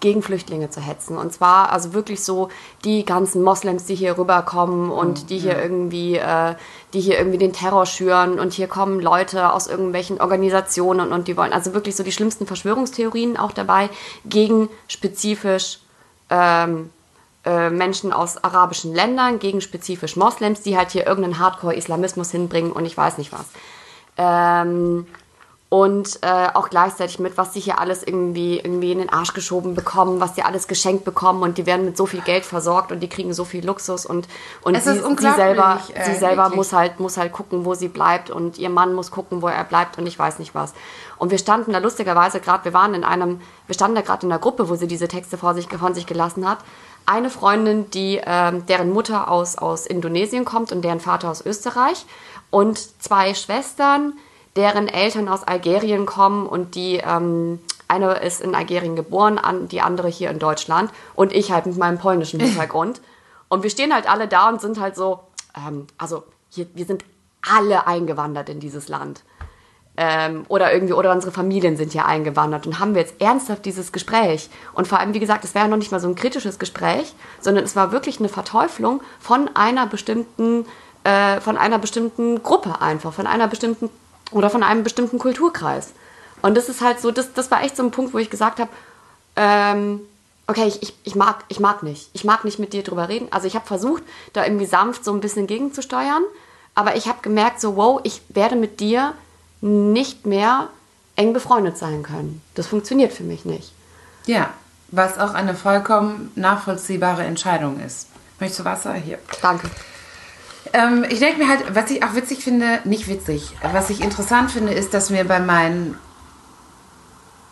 gegen 0.00 0.22
Flüchtlinge 0.22 0.70
zu 0.70 0.80
hetzen. 0.80 1.18
Und 1.18 1.32
zwar 1.32 1.72
also 1.72 1.92
wirklich 1.92 2.22
so 2.22 2.48
die 2.84 3.04
ganzen 3.04 3.42
Moslems, 3.42 3.84
die 3.84 3.96
hier 3.96 4.16
rüberkommen 4.16 4.90
und 4.90 5.30
die 5.30 5.38
hier 5.38 5.60
irgendwie, 5.60 6.16
äh, 6.16 6.54
die 6.92 7.00
hier 7.00 7.18
irgendwie 7.18 7.38
den 7.38 7.52
Terror 7.52 7.84
schüren. 7.84 8.38
Und 8.38 8.52
hier 8.52 8.68
kommen 8.68 9.00
Leute 9.00 9.52
aus 9.52 9.66
irgendwelchen 9.66 10.20
Organisationen 10.20 11.00
und, 11.00 11.12
und 11.12 11.28
die 11.28 11.36
wollen 11.36 11.52
also 11.52 11.74
wirklich 11.74 11.96
so 11.96 12.04
die 12.04 12.12
schlimmsten 12.12 12.46
Verschwörungstheorien 12.46 13.36
auch 13.36 13.52
dabei 13.52 13.90
gegen 14.24 14.68
spezifisch 14.86 15.80
ähm, 16.30 16.90
äh, 17.44 17.70
Menschen 17.70 18.12
aus 18.12 18.42
arabischen 18.42 18.94
Ländern, 18.94 19.38
gegen 19.38 19.60
spezifisch 19.60 20.16
Moslems, 20.16 20.62
die 20.62 20.76
halt 20.76 20.90
hier 20.90 21.06
irgendeinen 21.06 21.38
Hardcore-Islamismus 21.38 22.30
hinbringen 22.30 22.72
und 22.72 22.84
ich 22.84 22.96
weiß 22.96 23.18
nicht 23.18 23.32
was. 23.32 23.46
Ähm, 24.16 25.06
und 25.70 26.20
äh, 26.22 26.48
auch 26.54 26.70
gleichzeitig 26.70 27.18
mit, 27.18 27.36
was 27.36 27.52
sie 27.52 27.60
hier 27.60 27.78
alles 27.78 28.02
irgendwie, 28.02 28.58
irgendwie 28.58 28.90
in 28.90 28.98
den 28.98 29.10
Arsch 29.10 29.34
geschoben 29.34 29.74
bekommen, 29.74 30.18
was 30.18 30.34
sie 30.34 30.42
alles 30.42 30.66
geschenkt 30.66 31.04
bekommen 31.04 31.42
und 31.42 31.58
die 31.58 31.66
werden 31.66 31.84
mit 31.84 31.94
so 31.94 32.06
viel 32.06 32.22
Geld 32.22 32.46
versorgt 32.46 32.90
und 32.90 33.00
die 33.00 33.08
kriegen 33.08 33.34
so 33.34 33.44
viel 33.44 33.66
Luxus 33.66 34.06
und, 34.06 34.28
und 34.62 34.74
Es 34.74 34.84
sie, 34.84 34.94
sie 34.94 35.32
selber, 35.34 35.80
äh, 35.92 36.04
sie 36.06 36.14
selber 36.14 36.44
wirklich. 36.44 36.56
muss 36.56 36.72
halt, 36.72 37.00
muss 37.00 37.18
halt 37.18 37.32
gucken, 37.32 37.66
wo 37.66 37.74
sie 37.74 37.88
bleibt 37.88 38.30
und 38.30 38.56
ihr 38.56 38.70
Mann 38.70 38.94
muss 38.94 39.10
gucken, 39.10 39.42
wo 39.42 39.48
er 39.48 39.64
bleibt 39.64 39.98
und 39.98 40.06
ich 40.06 40.18
weiß 40.18 40.38
nicht 40.38 40.54
was. 40.54 40.72
Und 41.18 41.30
wir 41.30 41.38
standen 41.38 41.72
da 41.72 41.78
lustigerweise 41.80 42.40
gerade, 42.40 42.64
wir 42.64 42.72
waren 42.72 42.94
in 42.94 43.04
einem, 43.04 43.42
wir 43.66 43.74
standen 43.74 43.96
da 43.96 44.00
gerade 44.00 44.24
in 44.24 44.32
einer 44.32 44.40
Gruppe, 44.40 44.70
wo 44.70 44.74
sie 44.74 44.86
diese 44.86 45.08
Texte 45.08 45.36
vor 45.36 45.52
sich, 45.52 45.68
von 45.68 45.92
sich 45.92 46.06
gelassen 46.06 46.48
hat. 46.48 46.58
Eine 47.04 47.28
Freundin, 47.28 47.90
die, 47.90 48.20
ähm, 48.24 48.64
deren 48.66 48.90
Mutter 48.90 49.30
aus, 49.30 49.58
aus 49.58 49.86
Indonesien 49.86 50.46
kommt 50.46 50.72
und 50.72 50.80
deren 50.80 51.00
Vater 51.00 51.30
aus 51.30 51.44
Österreich 51.44 52.06
und 52.50 53.02
zwei 53.02 53.34
Schwestern, 53.34 54.14
deren 54.58 54.88
Eltern 54.88 55.28
aus 55.28 55.44
Algerien 55.44 56.04
kommen 56.04 56.46
und 56.46 56.74
die 56.74 56.96
ähm, 56.96 57.60
eine 57.86 58.14
ist 58.14 58.40
in 58.40 58.56
Algerien 58.56 58.96
geboren, 58.96 59.38
an, 59.38 59.68
die 59.68 59.80
andere 59.80 60.08
hier 60.08 60.30
in 60.30 60.40
Deutschland 60.40 60.90
und 61.14 61.32
ich 61.32 61.52
halt 61.52 61.66
mit 61.66 61.78
meinem 61.78 61.98
polnischen 61.98 62.40
Hintergrund. 62.44 63.00
Und 63.48 63.62
wir 63.62 63.70
stehen 63.70 63.94
halt 63.94 64.10
alle 64.10 64.26
da 64.26 64.48
und 64.48 64.60
sind 64.60 64.80
halt 64.80 64.96
so, 64.96 65.20
ähm, 65.56 65.86
also 65.96 66.24
hier, 66.50 66.66
wir 66.74 66.84
sind 66.84 67.04
alle 67.48 67.86
eingewandert 67.86 68.48
in 68.48 68.58
dieses 68.58 68.88
Land. 68.88 69.22
Ähm, 69.96 70.44
oder 70.48 70.72
irgendwie, 70.72 70.92
oder 70.92 71.12
unsere 71.12 71.32
Familien 71.32 71.76
sind 71.76 71.92
hier 71.92 72.04
eingewandert 72.04 72.66
und 72.66 72.80
haben 72.80 72.94
wir 72.94 73.02
jetzt 73.02 73.20
ernsthaft 73.20 73.64
dieses 73.64 73.92
Gespräch. 73.92 74.50
Und 74.74 74.88
vor 74.88 74.98
allem, 74.98 75.14
wie 75.14 75.20
gesagt, 75.20 75.44
es 75.44 75.54
war 75.54 75.62
ja 75.62 75.68
noch 75.68 75.76
nicht 75.76 75.92
mal 75.92 76.00
so 76.00 76.08
ein 76.08 76.16
kritisches 76.16 76.58
Gespräch, 76.58 77.14
sondern 77.40 77.64
es 77.64 77.76
war 77.76 77.92
wirklich 77.92 78.18
eine 78.18 78.28
Verteuflung 78.28 79.02
von 79.20 79.50
einer 79.54 79.86
bestimmten, 79.86 80.66
äh, 81.04 81.40
von 81.40 81.56
einer 81.56 81.78
bestimmten 81.78 82.42
Gruppe 82.42 82.80
einfach, 82.80 83.12
von 83.12 83.28
einer 83.28 83.46
bestimmten 83.46 83.88
oder 84.30 84.50
von 84.50 84.62
einem 84.62 84.82
bestimmten 84.82 85.18
Kulturkreis. 85.18 85.92
Und 86.42 86.56
das 86.56 86.68
ist 86.68 86.80
halt 86.80 87.00
so, 87.00 87.10
das, 87.10 87.32
das 87.32 87.50
war 87.50 87.62
echt 87.62 87.76
so 87.76 87.82
ein 87.82 87.90
Punkt, 87.90 88.14
wo 88.14 88.18
ich 88.18 88.30
gesagt 88.30 88.60
habe, 88.60 88.70
ähm, 89.36 90.00
okay, 90.46 90.66
ich, 90.66 90.82
ich, 90.82 90.94
ich, 91.04 91.14
mag, 91.14 91.44
ich 91.48 91.60
mag 91.60 91.82
nicht. 91.82 92.10
Ich 92.12 92.24
mag 92.24 92.44
nicht 92.44 92.58
mit 92.58 92.72
dir 92.72 92.82
drüber 92.82 93.08
reden. 93.08 93.28
Also 93.30 93.46
ich 93.46 93.54
habe 93.54 93.66
versucht, 93.66 94.02
da 94.32 94.44
irgendwie 94.44 94.66
sanft 94.66 95.04
so 95.04 95.12
ein 95.12 95.20
bisschen 95.20 95.46
gegenzusteuern. 95.46 96.22
Aber 96.74 96.96
ich 96.96 97.08
habe 97.08 97.18
gemerkt, 97.22 97.60
so, 97.60 97.76
wow, 97.76 98.00
ich 98.04 98.22
werde 98.28 98.56
mit 98.56 98.80
dir 98.80 99.14
nicht 99.60 100.26
mehr 100.26 100.68
eng 101.16 101.32
befreundet 101.32 101.76
sein 101.76 102.02
können. 102.02 102.40
Das 102.54 102.68
funktioniert 102.68 103.12
für 103.12 103.24
mich 103.24 103.44
nicht. 103.44 103.72
Ja, 104.26 104.50
was 104.90 105.18
auch 105.18 105.34
eine 105.34 105.54
vollkommen 105.54 106.30
nachvollziehbare 106.36 107.24
Entscheidung 107.24 107.80
ist. 107.80 108.06
Möchtest 108.38 108.60
du 108.60 108.64
Wasser? 108.64 108.94
Hier. 108.94 109.18
Danke. 109.42 109.68
Ähm, 110.72 111.04
ich 111.08 111.18
denke 111.18 111.38
mir 111.38 111.48
halt, 111.48 111.64
was 111.74 111.90
ich 111.90 112.02
auch 112.02 112.14
witzig 112.14 112.44
finde, 112.44 112.80
nicht 112.84 113.08
witzig, 113.08 113.54
was 113.72 113.90
ich 113.90 114.02
interessant 114.02 114.50
finde, 114.50 114.72
ist, 114.72 114.94
dass 114.94 115.10
mir 115.10 115.24
bei 115.24 115.40
meinen, 115.40 115.96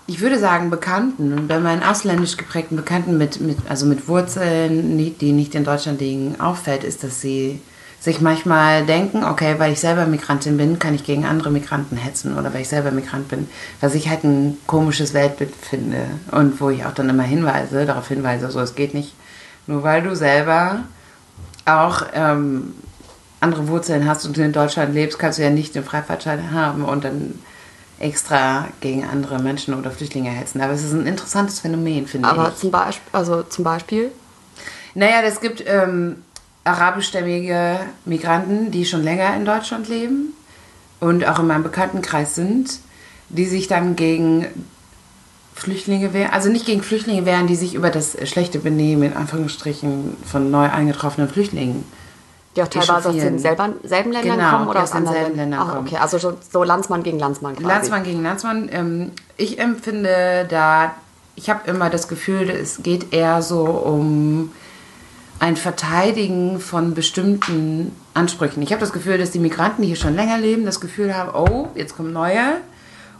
ich 0.07 0.21
würde 0.21 0.39
sagen, 0.39 0.71
Bekannten 0.71 1.49
bei 1.49 1.59
meinen 1.59 1.83
ausländisch 1.83 2.37
geprägten 2.37 2.77
Bekannten 2.77 3.19
mit, 3.19 3.41
mit, 3.41 3.59
also 3.69 3.87
mit 3.87 4.09
Wurzeln, 4.09 4.99
die 4.99 5.11
die 5.11 5.33
nicht 5.33 5.55
in 5.55 5.65
Deutschland 5.65 6.01
liegen, 6.01 6.41
auffällt, 6.41 6.85
ist, 6.85 7.05
dass 7.05 7.21
sie 7.21 7.61
sich 7.99 8.21
manchmal 8.21 8.87
denken, 8.87 9.25
okay, 9.25 9.57
weil 9.59 9.73
ich 9.73 9.81
selber 9.81 10.07
Migrantin 10.07 10.57
bin, 10.57 10.79
kann 10.79 10.95
ich 10.95 11.03
gegen 11.03 11.25
andere 11.25 11.51
Migranten 11.51 11.97
hetzen 11.97 12.39
oder 12.39 12.53
weil 12.55 12.61
ich 12.61 12.69
selber 12.69 12.93
Migrant 12.93 13.29
bin, 13.29 13.49
was 13.81 13.95
ich 13.95 14.09
halt 14.09 14.23
ein 14.23 14.59
komisches 14.67 15.13
Weltbild 15.13 15.53
finde 15.57 16.07
und 16.31 16.61
wo 16.61 16.71
ich 16.71 16.85
auch 16.85 16.93
dann 16.93 17.09
immer 17.09 17.25
hinweise, 17.25 17.85
darauf 17.87 18.07
hinweise, 18.09 18.51
so 18.51 18.61
es 18.61 18.75
geht 18.75 18.95
nicht, 18.95 19.15
nur 19.67 19.83
weil 19.83 20.03
du 20.03 20.15
selber 20.15 20.85
auch 21.65 22.03
ähm, 22.15 22.75
andere 23.41 23.69
Wurzeln 23.69 24.07
hast 24.07 24.25
und 24.25 24.37
du 24.37 24.43
in 24.43 24.53
Deutschland 24.53 24.95
lebst, 24.95 25.19
kannst 25.19 25.39
du 25.39 25.43
ja 25.43 25.51
nicht 25.51 25.75
den 25.75 25.85
Freifahrtschein 25.85 26.53
haben 26.53 26.85
und 26.85 27.05
dann 27.05 27.39
extra 27.99 28.69
gegen 28.81 29.05
andere 29.05 29.39
Menschen 29.39 29.75
oder 29.75 29.91
Flüchtlinge 29.91 30.31
hetzen. 30.31 30.61
Aber 30.61 30.73
es 30.73 30.85
ist 30.85 30.93
ein 30.93 31.07
interessantes 31.07 31.61
Phänomen, 31.61 32.07
finde 32.07 32.29
Aber 32.29 32.49
ich. 32.49 32.57
zum, 32.57 32.71
Beisp 32.71 33.01
also 33.13 33.43
zum 33.43 33.65
Beispiel, 33.65 34.11
Naja, 34.95 35.23
es 35.23 35.41
gibt 35.41 35.65
ähm, 35.67 36.17
arabischstämmige 36.65 37.81
Migranten, 38.05 38.71
die 38.71 38.85
schon 38.85 39.03
länger 39.03 39.35
in 39.37 39.45
Deutschland 39.45 39.89
leben 39.89 40.35
und 41.01 41.27
auch 41.27 41.39
in 41.39 41.47
meinem 41.47 41.63
Bekanntenkreis 41.63 42.35
sind, 42.35 42.81
die 43.29 43.47
sich 43.47 43.67
dann 43.69 43.97
gegen 43.97 44.47
Flüchtlinge 45.55 46.13
wehren, 46.13 46.33
also 46.33 46.51
nicht 46.51 46.67
gegen 46.67 46.83
Flüchtlinge 46.83 47.25
wehren, 47.25 47.47
die 47.47 47.57
sich 47.57 47.75
über 47.75 47.89
das 47.89 48.17
schlechte 48.29 48.59
Benehmen 48.59 49.05
in 49.05 49.13
Anführungsstrichen 49.15 50.17
von 50.25 50.51
neu 50.51 50.69
eingetroffenen 50.69 51.31
Flüchtlingen 51.31 51.85
die 52.57 52.63
auch 52.63 52.69
teilweise 52.69 53.11
aus 53.11 53.15
den 53.15 53.39
selben, 53.39 53.75
selben 53.85 54.13
Ländern 54.13 54.39
Genau, 54.39 54.51
kommen 54.51 54.69
oder 54.69 54.83
aus 54.83 54.93
aus 54.93 54.99
den 54.99 55.07
selben 55.07 55.37
Ländern 55.37 55.69
kommen. 55.69 55.87
okay, 55.87 55.97
also 55.99 56.19
so, 56.19 56.33
so 56.51 56.65
Landsmann 56.65 57.03
gegen 57.03 57.19
Landsmann 57.19 57.55
quasi. 57.55 57.67
Landsmann 57.69 58.03
gegen 58.05 58.23
Landsmann. 58.23 58.69
Ähm, 58.73 59.13
ich 59.37 59.59
empfinde 59.59 60.47
da, 60.49 60.95
ich 61.35 61.51
habe 61.51 61.69
immer 61.71 61.91
das 61.91 62.09
Gefühl, 62.09 62.49
es 62.51 62.83
geht 62.83 63.13
eher 63.13 63.43
so 63.43 63.65
um 63.65 64.53
ein 65.39 65.57
Verteidigen 65.57 66.61
von 66.61 66.95
bestimmten 66.95 67.93
Ansprüchen. 68.15 68.63
Ich 68.63 68.71
habe 68.71 68.81
das 68.81 68.93
Gefühl, 68.93 69.19
dass 69.19 69.31
die 69.33 69.39
Migranten, 69.39 69.83
die 69.83 69.89
hier 69.89 69.97
schon 69.97 70.15
länger 70.17 70.39
leben, 70.39 70.65
das 70.65 70.81
Gefühl 70.81 71.15
haben, 71.15 71.31
oh, 71.35 71.69
jetzt 71.75 71.95
kommen 71.97 72.13
neue. 72.13 72.41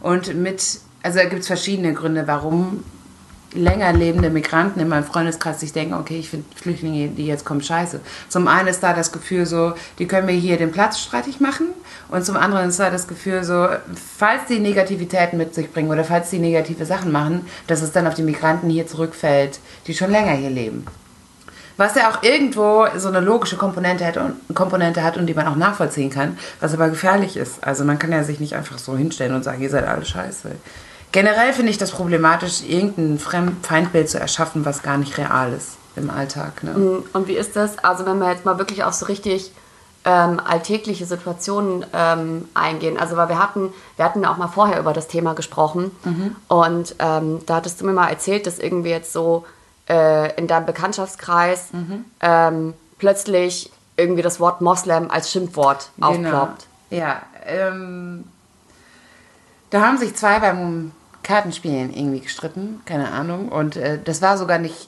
Und 0.01 0.35
mit, 0.35 0.79
also 1.03 1.19
da 1.19 1.25
gibt 1.25 1.41
es 1.41 1.47
verschiedene 1.47 1.93
Gründe, 1.93 2.23
warum 2.25 2.83
länger 3.53 3.93
lebende 3.93 4.29
Migranten 4.29 4.79
in 4.79 4.87
meinem 4.87 5.03
Freundeskreis 5.03 5.59
sich 5.59 5.73
denken, 5.73 5.93
okay, 5.93 6.19
ich 6.19 6.29
finde 6.29 6.45
Flüchtlinge, 6.55 7.09
die 7.09 7.27
jetzt 7.27 7.45
kommen, 7.45 7.61
scheiße. 7.61 7.99
Zum 8.29 8.47
einen 8.47 8.67
ist 8.67 8.83
da 8.83 8.93
das 8.93 9.11
Gefühl 9.11 9.45
so, 9.45 9.73
die 9.99 10.07
können 10.07 10.25
mir 10.25 10.33
hier 10.33 10.57
den 10.57 10.71
Platz 10.71 10.99
streitig 10.99 11.39
machen. 11.39 11.67
Und 12.09 12.25
zum 12.25 12.37
anderen 12.37 12.69
ist 12.69 12.79
da 12.79 12.89
das 12.89 13.07
Gefühl 13.07 13.43
so, 13.43 13.67
falls 14.17 14.45
die 14.49 14.59
Negativitäten 14.59 15.37
mit 15.37 15.53
sich 15.53 15.71
bringen 15.71 15.89
oder 15.89 16.03
falls 16.03 16.29
die 16.29 16.39
negative 16.39 16.85
Sachen 16.85 17.11
machen, 17.11 17.45
dass 17.67 17.81
es 17.81 17.91
dann 17.91 18.07
auf 18.07 18.13
die 18.13 18.23
Migranten 18.23 18.69
hier 18.69 18.87
zurückfällt, 18.87 19.59
die 19.87 19.93
schon 19.93 20.11
länger 20.11 20.31
hier 20.31 20.49
leben. 20.49 20.85
Was 21.75 21.93
ja 21.95 22.09
auch 22.09 22.23
irgendwo 22.23 22.87
so 22.97 23.07
eine 23.07 23.19
logische 23.19 23.55
Komponente 23.55 24.05
hat, 24.05 24.17
und, 24.17 24.35
Komponente 24.55 25.03
hat 25.03 25.17
und 25.17 25.27
die 25.27 25.35
man 25.35 25.47
auch 25.47 25.55
nachvollziehen 25.55 26.09
kann, 26.09 26.37
was 26.59 26.73
aber 26.73 26.89
gefährlich 26.89 27.37
ist. 27.37 27.63
Also 27.63 27.83
man 27.83 27.99
kann 27.99 28.11
ja 28.11 28.23
sich 28.23 28.39
nicht 28.39 28.55
einfach 28.55 28.79
so 28.79 28.97
hinstellen 28.97 29.35
und 29.35 29.43
sagen, 29.43 29.61
ihr 29.61 29.69
seid 29.69 29.87
alle 29.87 30.03
scheiße. 30.03 30.51
Generell 31.11 31.53
finde 31.53 31.71
ich 31.71 31.77
das 31.77 31.91
problematisch, 31.91 32.63
irgendein 32.67 33.17
Fremd 33.17 33.65
Feindbild 33.65 34.09
zu 34.09 34.19
erschaffen, 34.19 34.65
was 34.65 34.83
gar 34.83 34.97
nicht 34.97 35.17
real 35.17 35.53
ist 35.53 35.77
im 35.95 36.09
Alltag. 36.09 36.63
Ne? 36.63 37.03
Und 37.13 37.27
wie 37.27 37.35
ist 37.35 37.55
das? 37.55 37.79
Also 37.79 38.05
wenn 38.05 38.19
wir 38.19 38.31
jetzt 38.31 38.45
mal 38.45 38.57
wirklich 38.57 38.83
auf 38.83 38.93
so 38.93 39.05
richtig 39.05 39.51
ähm, 40.05 40.39
alltägliche 40.39 41.05
Situationen 41.05 41.85
ähm, 41.93 42.47
eingehen. 42.53 42.97
Also 42.97 43.17
weil 43.17 43.27
wir 43.27 43.39
hatten, 43.39 43.73
wir 43.97 44.05
hatten 44.05 44.25
auch 44.25 44.37
mal 44.37 44.47
vorher 44.47 44.79
über 44.79 44.93
das 44.93 45.07
Thema 45.07 45.33
gesprochen 45.33 45.91
und 46.47 46.95
ähm, 46.99 47.39
da 47.45 47.55
hattest 47.55 47.81
du 47.81 47.85
mir 47.85 47.93
mal 47.93 48.07
erzählt, 48.07 48.47
dass 48.47 48.57
irgendwie 48.57 48.89
jetzt 48.89 49.11
so 49.11 49.45
äh, 49.89 50.33
in 50.37 50.47
deinem 50.47 50.65
Bekanntschaftskreis 50.65 51.69
ähm, 52.21 52.73
plötzlich 52.99 53.69
irgendwie 53.97 54.21
das 54.21 54.39
Wort 54.39 54.61
Moslem 54.61 55.11
als 55.11 55.29
Schimpfwort 55.31 55.89
aufploppt. 55.99 56.67
Genau. 56.89 57.03
Ja, 57.03 57.21
ähm, 57.45 58.23
da 59.71 59.81
haben 59.81 59.97
sich 59.97 60.15
zwei 60.15 60.39
beim 60.39 60.93
Kartenspielen 61.27 61.93
irgendwie 61.93 62.21
gestritten, 62.21 62.81
keine 62.85 63.11
Ahnung. 63.11 63.49
Und 63.49 63.75
äh, 63.75 63.99
das 64.03 64.21
war 64.21 64.37
sogar 64.37 64.57
nicht, 64.59 64.87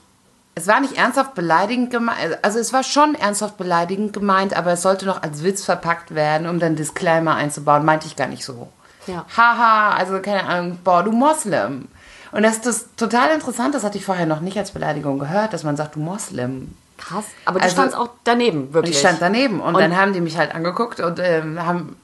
es 0.55 0.67
war 0.67 0.79
nicht 0.79 0.97
ernsthaft 0.97 1.35
beleidigend 1.35 1.91
gemeint, 1.91 2.37
also 2.41 2.59
es 2.59 2.71
war 2.73 2.83
schon 2.83 3.15
ernsthaft 3.15 3.57
beleidigend 3.57 4.13
gemeint, 4.13 4.55
aber 4.55 4.71
es 4.73 4.81
sollte 4.81 5.05
noch 5.05 5.21
als 5.21 5.43
Witz 5.43 5.65
verpackt 5.65 6.15
werden, 6.15 6.47
um 6.47 6.59
dann 6.59 6.75
Disclaimer 6.75 7.35
einzubauen, 7.35 7.83
meinte 7.85 8.07
ich 8.07 8.15
gar 8.15 8.27
nicht 8.27 8.45
so. 8.45 8.69
Ja. 9.07 9.25
Haha, 9.35 9.95
also 9.95 10.19
keine 10.21 10.43
Ahnung, 10.45 10.79
boah, 10.83 11.03
du 11.03 11.11
Moslem. 11.11 11.87
Und 12.31 12.43
das 12.43 12.57
ist 12.57 12.65
das 12.65 12.85
total 12.95 13.31
interessant, 13.31 13.73
das 13.75 13.83
hatte 13.83 13.97
ich 13.97 14.05
vorher 14.05 14.25
noch 14.27 14.39
nicht 14.39 14.57
als 14.57 14.71
Beleidigung 14.71 15.19
gehört, 15.19 15.51
dass 15.53 15.63
man 15.63 15.75
sagt, 15.75 15.95
du 15.95 15.99
Moslem. 15.99 16.73
Krass. 16.97 17.25
Aber 17.45 17.59
du 17.59 17.63
Also- 17.63 17.75
standst 17.75 17.97
auch 17.97 18.09
daneben, 18.23 18.63
Und 18.67 18.73
wirklich. 18.73 18.95
ich 18.95 18.99
stand 18.99 19.21
daneben 19.21 19.61
und, 19.61 19.75
Und- 19.75 19.81
dann 19.81 19.97
haben 19.97 20.13
die 20.13 20.21
mich 20.21 20.37
halt 20.37 20.53
angeguckt 20.53 20.99
und 20.99 21.19
ähm, 21.19 21.65
haben, 21.65 21.95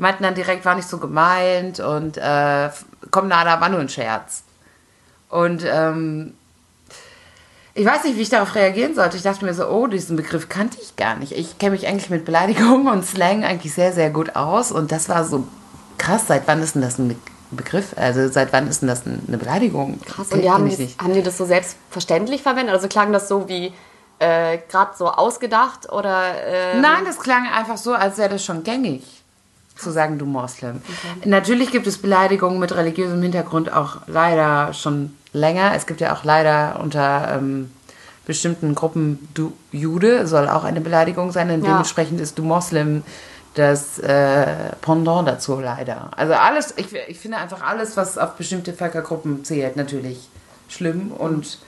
meinten 0.00 0.22
dann 0.22 0.34
direkt, 0.34 0.64
war 0.64 0.74
nicht 0.74 0.88
so 0.88 0.98
gemeint 0.98 1.78
und 1.80 2.16
äh, 2.16 2.70
komm, 3.10 3.28
nada, 3.28 3.60
war 3.60 3.68
nur 3.68 3.80
ein 3.80 3.88
Scherz. 3.88 4.42
Und 5.28 5.64
ähm, 5.64 6.34
ich 7.74 7.86
weiß 7.86 8.04
nicht, 8.04 8.16
wie 8.16 8.22
ich 8.22 8.28
darauf 8.30 8.54
reagieren 8.54 8.94
sollte. 8.94 9.16
Ich 9.16 9.22
dachte 9.22 9.44
mir 9.44 9.54
so, 9.54 9.68
oh, 9.68 9.86
diesen 9.86 10.16
Begriff 10.16 10.48
kannte 10.48 10.78
ich 10.82 10.96
gar 10.96 11.14
nicht. 11.16 11.32
Ich 11.32 11.58
kenne 11.58 11.72
mich 11.72 11.86
eigentlich 11.86 12.10
mit 12.10 12.24
Beleidigungen 12.24 12.88
und 12.88 13.06
Slang 13.06 13.44
eigentlich 13.44 13.72
sehr, 13.72 13.92
sehr 13.92 14.10
gut 14.10 14.34
aus. 14.34 14.72
Und 14.72 14.90
das 14.90 15.08
war 15.08 15.24
so 15.24 15.46
krass. 15.98 16.26
Seit 16.26 16.48
wann 16.48 16.60
ist 16.62 16.74
denn 16.74 16.82
das 16.82 16.98
ein 16.98 17.08
Be- 17.08 17.16
Begriff? 17.52 17.94
Also 17.96 18.28
seit 18.28 18.52
wann 18.52 18.66
ist 18.68 18.80
denn 18.82 18.88
das 18.88 19.04
eine 19.06 19.38
Beleidigung? 19.38 20.00
Krass. 20.04 20.32
Und 20.32 20.42
die 20.42 20.50
haben, 20.50 20.64
nicht. 20.64 21.00
haben 21.00 21.14
die 21.14 21.22
das 21.22 21.38
so 21.38 21.44
selbstverständlich 21.44 22.42
verwendet? 22.42 22.74
Also 22.74 22.88
klang 22.88 23.12
das 23.12 23.28
so 23.28 23.48
wie 23.48 23.72
äh, 24.18 24.58
gerade 24.68 24.92
so 24.96 25.08
ausgedacht 25.08 25.90
oder 25.90 26.34
äh, 26.44 26.78
Nein, 26.80 27.04
das 27.04 27.18
klang 27.18 27.48
einfach 27.48 27.76
so, 27.76 27.94
als 27.94 28.18
wäre 28.18 28.28
das 28.30 28.44
schon 28.44 28.62
gängig, 28.64 29.19
zu 29.80 29.90
sagen, 29.90 30.18
du 30.18 30.26
Moslem. 30.26 30.82
Natürlich 31.24 31.70
gibt 31.70 31.86
es 31.86 31.98
Beleidigungen 31.98 32.58
mit 32.58 32.74
religiösem 32.74 33.20
Hintergrund 33.22 33.72
auch 33.72 33.98
leider 34.06 34.72
schon 34.72 35.14
länger. 35.32 35.72
Es 35.74 35.86
gibt 35.86 36.00
ja 36.00 36.14
auch 36.14 36.24
leider 36.24 36.80
unter 36.82 37.36
ähm, 37.36 37.70
bestimmten 38.26 38.74
Gruppen, 38.74 39.28
du 39.34 39.52
Jude 39.72 40.26
soll 40.26 40.48
auch 40.48 40.64
eine 40.64 40.80
Beleidigung 40.80 41.32
sein. 41.32 41.50
Und 41.50 41.62
Ja. 41.64 41.70
dementsprechend 41.70 42.20
ist 42.20 42.38
du 42.38 42.42
Moslem 42.42 43.02
das 43.54 43.98
äh, 43.98 44.46
Pendant 44.80 45.26
dazu 45.26 45.58
leider. 45.58 46.10
Also 46.16 46.34
alles, 46.34 46.74
ich, 46.76 46.94
ich 47.08 47.18
finde 47.18 47.38
einfach 47.38 47.62
alles, 47.62 47.96
was 47.96 48.16
auf 48.18 48.34
bestimmte 48.34 48.72
Völkergruppen 48.72 49.44
zählt, 49.44 49.76
natürlich 49.76 50.28
schlimm 50.68 51.10
und 51.10 51.58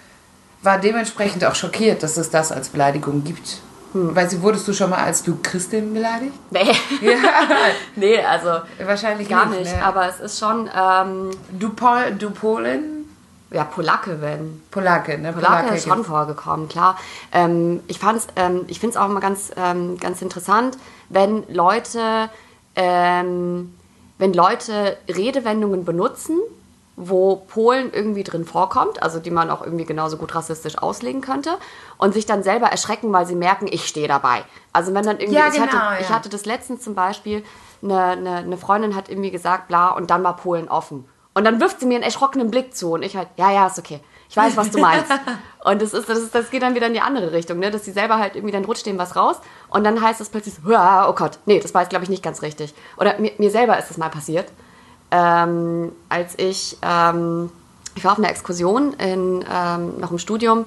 war 0.63 0.79
dementsprechend 0.79 1.45
auch 1.45 1.57
schockiert, 1.57 2.05
dass 2.05 2.17
es 2.17 2.31
das 2.31 2.53
als 2.53 2.69
Beleidigung 2.69 3.25
gibt. 3.25 3.61
Hm. 3.93 4.15
Weil 4.17 4.29
sie 4.29 4.41
wurdest 4.43 4.67
du 4.69 4.73
schon 4.73 4.91
mal 4.91 5.05
als 5.05 5.23
du 5.23 5.39
Christin 5.43 5.93
beleidigt? 5.93 6.33
Nee. 6.51 6.73
Ja. 7.01 7.17
nee, 7.97 8.19
also 8.19 8.61
wahrscheinlich 8.85 9.29
gar 9.29 9.47
nicht. 9.47 9.61
nicht. 9.61 9.77
Ne? 9.77 9.85
Aber 9.85 10.09
es 10.09 10.21
ist 10.21 10.39
schon. 10.39 10.69
Ähm, 10.75 11.31
du, 11.51 11.71
Pol, 11.71 12.15
du 12.19 12.31
Polin? 12.31 13.07
Ja, 13.51 13.65
Polacke, 13.65 14.21
wenn. 14.21 14.63
Polacke, 14.71 15.19
ne? 15.19 15.33
Polacke, 15.33 15.57
Polacke 15.57 15.77
ist 15.77 15.87
schon 15.87 16.05
vorgekommen, 16.05 16.69
klar. 16.69 16.99
Ähm, 17.33 17.81
ich 17.87 17.99
fand's, 17.99 18.27
ähm, 18.37 18.65
ich 18.69 18.81
finde 18.81 18.97
es 18.97 19.03
auch 19.03 19.11
immer 19.11 19.21
ganz, 19.21 19.51
ähm, 19.57 19.99
ganz 19.99 20.23
interessant, 20.23 20.79
wenn 21.11 21.45
Leute, 21.49 22.31
ähm, 22.77 23.75
wenn 24.17 24.33
Leute 24.33 24.97
Redewendungen 25.07 25.85
benutzen, 25.85 26.39
wo 26.97 27.37
Polen 27.37 27.93
irgendwie 27.93 28.23
drin 28.23 28.45
vorkommt, 28.45 29.03
also 29.03 29.19
die 29.19 29.31
man 29.31 29.51
auch 29.51 29.63
irgendwie 29.63 29.85
genauso 29.85 30.17
gut 30.17 30.35
rassistisch 30.35 30.79
auslegen 30.79 31.21
könnte, 31.21 31.57
und 31.99 32.13
sich 32.13 32.27
dann 32.27 32.43
selber 32.43 32.67
erschrecken, 32.67 33.13
weil 33.13 33.27
sie 33.27 33.35
merken, 33.35 33.67
ich 33.71 33.87
stehe 33.87 34.09
dabei. 34.09 34.45
Also 34.73 34.93
wenn 34.95 35.05
dann 35.05 35.19
irgendwie, 35.19 35.39
ja, 35.39 35.49
ich, 35.49 35.55
genau, 35.55 35.67
hatte, 35.67 35.77
ja. 35.77 35.99
ich 36.01 36.09
hatte 36.11 36.29
das 36.29 36.45
letztens 36.45 36.83
zum 36.83 36.95
Beispiel, 36.95 37.45
eine, 37.83 38.03
eine, 38.03 38.37
eine 38.37 38.57
Freundin 38.57 38.95
hat 38.95 39.09
irgendwie 39.09 39.31
gesagt, 39.31 39.69
bla, 39.69 39.91
und 39.91 40.11
dann 40.11 40.23
war 40.23 40.37
Polen 40.37 40.69
offen. 40.69 41.09
Und 41.35 41.45
dann 41.45 41.61
wirft 41.61 41.81
sie 41.81 41.87
mir 41.87 41.95
einen 41.95 42.05
erschrockenen 42.05 42.51
Blick 42.51 42.77
zu 42.77 42.93
und 42.93 43.03
ich 43.03 43.17
halt, 43.17 43.29
ja, 43.37 43.51
ja, 43.51 43.67
ist 43.67 43.79
okay. 43.79 44.01
Ich 44.29 44.37
weiß, 44.37 44.57
was 44.57 44.71
du 44.71 44.79
meinst. 44.79 45.11
und 45.65 45.83
das, 45.83 45.93
ist, 45.93 46.09
das, 46.09 46.19
ist, 46.19 46.35
das 46.35 46.51
geht 46.51 46.63
dann 46.63 46.75
wieder 46.75 46.87
in 46.87 46.95
die 46.95 47.01
andere 47.01 47.33
Richtung, 47.33 47.59
ne? 47.59 47.71
dass 47.71 47.85
sie 47.85 47.93
selber 47.93 48.19
halt 48.19 48.35
irgendwie, 48.35 48.53
dann 48.53 48.65
rutscht 48.65 48.87
dem 48.87 48.99
was 48.99 49.17
raus 49.17 49.37
und 49.69 49.85
dann 49.85 50.01
heißt 50.01 50.21
es 50.21 50.29
plötzlich, 50.29 50.55
oh 50.65 51.13
Gott, 51.13 51.39
nee, 51.47 51.61
das 51.61 51.75
war 51.75 51.83
jetzt, 51.83 51.91
glaube 51.91 52.05
ich, 52.05 52.11
nicht 52.11 52.23
ganz 52.23 52.43
richtig. 52.43 52.75
Oder 52.97 53.19
mir, 53.19 53.33
mir 53.39 53.51
selber 53.51 53.79
ist 53.79 53.89
das 53.89 53.99
mal 53.99 54.09
passiert, 54.09 54.47
ähm, 55.13 55.93
als 56.09 56.39
ich, 56.39 56.79
ähm, 56.83 57.51
ich 57.95 58.03
war 58.03 58.13
auf 58.13 58.19
einer 58.19 58.31
Exkursion 58.31 58.95
in, 58.95 59.45
ähm, 59.49 60.01
noch 60.01 60.11
im 60.11 60.19
Studium 60.19 60.65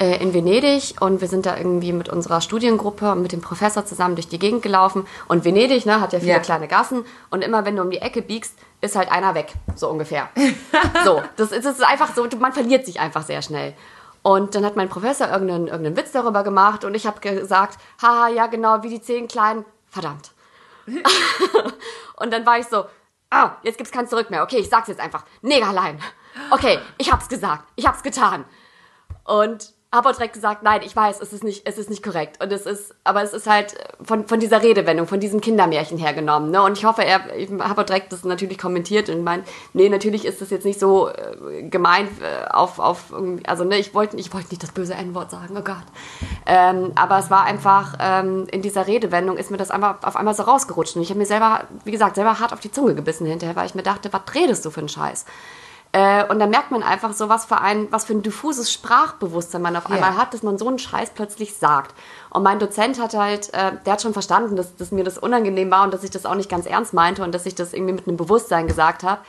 äh, 0.00 0.20
in 0.22 0.32
Venedig 0.32 0.96
und 1.00 1.20
wir 1.20 1.28
sind 1.28 1.44
da 1.44 1.56
irgendwie 1.56 1.92
mit 1.92 2.08
unserer 2.08 2.40
Studiengruppe 2.40 3.12
und 3.12 3.20
mit 3.20 3.32
dem 3.32 3.42
Professor 3.42 3.84
zusammen 3.84 4.14
durch 4.14 4.26
die 4.26 4.38
Gegend 4.38 4.62
gelaufen 4.62 5.06
und 5.28 5.44
Venedig 5.44 5.84
ne, 5.84 6.00
hat 6.00 6.14
ja 6.14 6.18
viele 6.18 6.32
Ja. 6.32 6.38
kleine 6.38 6.66
Gassen 6.66 7.04
und 7.30 7.44
immer 7.44 7.66
wenn 7.66 7.76
du 7.76 7.82
um 7.82 7.90
die 7.90 7.98
Ecke 8.00 8.22
biegst, 8.22 8.54
ist 8.80 8.96
halt 8.96 9.12
einer 9.12 9.34
weg, 9.34 9.52
so 9.76 9.88
ungefähr. 9.90 10.30
so, 11.04 11.22
das 11.36 11.52
ist, 11.52 11.66
das 11.66 11.76
ist 11.76 11.84
einfach 11.84 12.14
so, 12.14 12.26
man 12.38 12.54
verliert 12.54 12.86
sich 12.86 12.98
einfach 13.00 13.22
sehr 13.22 13.42
schnell. 13.42 13.74
Und 14.22 14.54
dann 14.54 14.64
hat 14.64 14.76
mein 14.76 14.88
Professor 14.88 15.28
irgendeinen, 15.28 15.66
irgendeinen 15.66 15.98
Witz 15.98 16.12
darüber 16.12 16.42
gemacht 16.42 16.86
und 16.86 16.94
ich 16.94 17.06
habe 17.06 17.20
gesagt, 17.20 17.78
haha, 18.00 18.28
ja 18.28 18.46
genau, 18.46 18.82
wie 18.82 18.88
die 18.88 19.02
zehn 19.02 19.28
kleinen, 19.28 19.66
verdammt. 19.90 20.30
und 22.16 22.32
dann 22.32 22.46
war 22.46 22.58
ich 22.58 22.66
so, 22.66 22.84
ah, 23.34 23.56
jetzt 23.62 23.76
gibt's 23.76 23.92
kein 23.92 24.08
Zurück 24.08 24.30
mehr. 24.30 24.42
Okay, 24.42 24.58
ich 24.58 24.68
sag's 24.68 24.88
jetzt 24.88 25.00
einfach. 25.00 25.24
Negerlein. 25.42 26.00
Okay, 26.50 26.78
ich 26.98 27.12
hab's 27.12 27.28
gesagt. 27.28 27.64
Ich 27.76 27.86
hab's 27.86 28.02
getan. 28.02 28.44
Und 29.24 29.72
habe 29.94 30.08
auch 30.08 30.14
direkt 30.14 30.34
gesagt, 30.34 30.62
nein, 30.62 30.80
ich 30.84 30.94
weiß, 30.94 31.20
es 31.20 31.32
ist 31.32 31.44
nicht, 31.44 31.66
es 31.66 31.78
ist 31.78 31.88
nicht 31.88 32.02
korrekt. 32.02 32.42
Und 32.42 32.52
es 32.52 32.66
ist, 32.66 32.94
aber 33.04 33.22
es 33.22 33.32
ist 33.32 33.46
halt 33.46 33.74
von, 34.02 34.26
von 34.26 34.40
dieser 34.40 34.62
Redewendung, 34.62 35.06
von 35.06 35.20
diesem 35.20 35.40
Kindermärchen 35.40 35.98
hergenommen. 35.98 36.50
Ne? 36.50 36.62
Und 36.62 36.76
ich 36.76 36.84
hoffe, 36.84 37.04
er, 37.04 37.34
ich 37.36 37.50
habe 37.50 37.80
auch 37.80 37.86
direkt 37.86 38.12
das 38.12 38.24
natürlich 38.24 38.58
kommentiert 38.58 39.08
und 39.08 39.22
meint, 39.22 39.46
nee, 39.72 39.88
natürlich 39.88 40.24
ist 40.24 40.40
das 40.40 40.50
jetzt 40.50 40.64
nicht 40.64 40.80
so 40.80 41.08
äh, 41.08 41.62
gemeint 41.62 42.10
äh, 42.20 42.50
auf, 42.50 42.78
auf, 42.78 43.12
also 43.46 43.64
ne, 43.64 43.78
ich 43.78 43.94
wollte 43.94 44.16
ich 44.16 44.32
wollte 44.34 44.48
nicht 44.48 44.62
das 44.62 44.72
böse 44.72 44.94
N-Wort 44.94 45.30
sagen, 45.30 45.56
oh 45.56 45.62
Gott. 45.62 45.76
Ähm, 46.46 46.92
aber 46.96 47.18
es 47.18 47.30
war 47.30 47.44
einfach, 47.44 47.96
ähm, 48.00 48.46
in 48.50 48.62
dieser 48.62 48.86
Redewendung 48.86 49.36
ist 49.36 49.50
mir 49.50 49.56
das 49.56 49.70
einfach 49.70 50.02
auf 50.02 50.16
einmal 50.16 50.34
so 50.34 50.42
rausgerutscht. 50.42 50.96
Und 50.96 51.02
ich 51.02 51.10
habe 51.10 51.18
mir 51.18 51.26
selber, 51.26 51.64
wie 51.84 51.92
gesagt, 51.92 52.16
selber 52.16 52.40
hart 52.40 52.52
auf 52.52 52.60
die 52.60 52.72
Zunge 52.72 52.94
gebissen 52.94 53.26
hinterher, 53.26 53.56
weil 53.56 53.66
ich 53.66 53.74
mir 53.74 53.82
dachte, 53.82 54.12
was 54.12 54.22
redest 54.34 54.64
du 54.64 54.70
für 54.70 54.80
einen 54.80 54.88
Scheiß? 54.88 55.24
Äh, 55.94 56.24
und 56.26 56.40
da 56.40 56.46
merkt 56.48 56.72
man 56.72 56.82
einfach 56.82 57.12
so, 57.12 57.28
was 57.28 57.44
für 57.44 57.60
ein, 57.60 57.86
was 57.92 58.04
für 58.04 58.14
ein 58.14 58.22
diffuses 58.22 58.72
Sprachbewusstsein 58.72 59.62
man 59.62 59.76
auf 59.76 59.86
einmal 59.86 60.10
Ja. 60.10 60.16
hat, 60.16 60.34
dass 60.34 60.42
man 60.42 60.58
so 60.58 60.66
einen 60.66 60.80
Scheiß 60.80 61.10
plötzlich 61.14 61.54
sagt. 61.56 61.94
Und 62.30 62.42
mein 62.42 62.58
Dozent 62.58 63.00
hat 63.00 63.14
halt, 63.14 63.54
äh, 63.54 63.74
der 63.86 63.92
hat 63.92 64.02
schon 64.02 64.12
verstanden, 64.12 64.56
dass, 64.56 64.74
dass 64.74 64.90
mir 64.90 65.04
das 65.04 65.18
unangenehm 65.18 65.70
war 65.70 65.84
und 65.84 65.94
dass 65.94 66.02
ich 66.02 66.10
das 66.10 66.26
auch 66.26 66.34
nicht 66.34 66.50
ganz 66.50 66.66
ernst 66.66 66.94
meinte 66.94 67.22
und 67.22 67.32
dass 67.32 67.46
ich 67.46 67.54
das 67.54 67.72
irgendwie 67.72 67.92
mit 67.92 68.08
einem 68.08 68.16
Bewusstsein 68.16 68.66
gesagt 68.66 69.04
habe. 69.04 69.20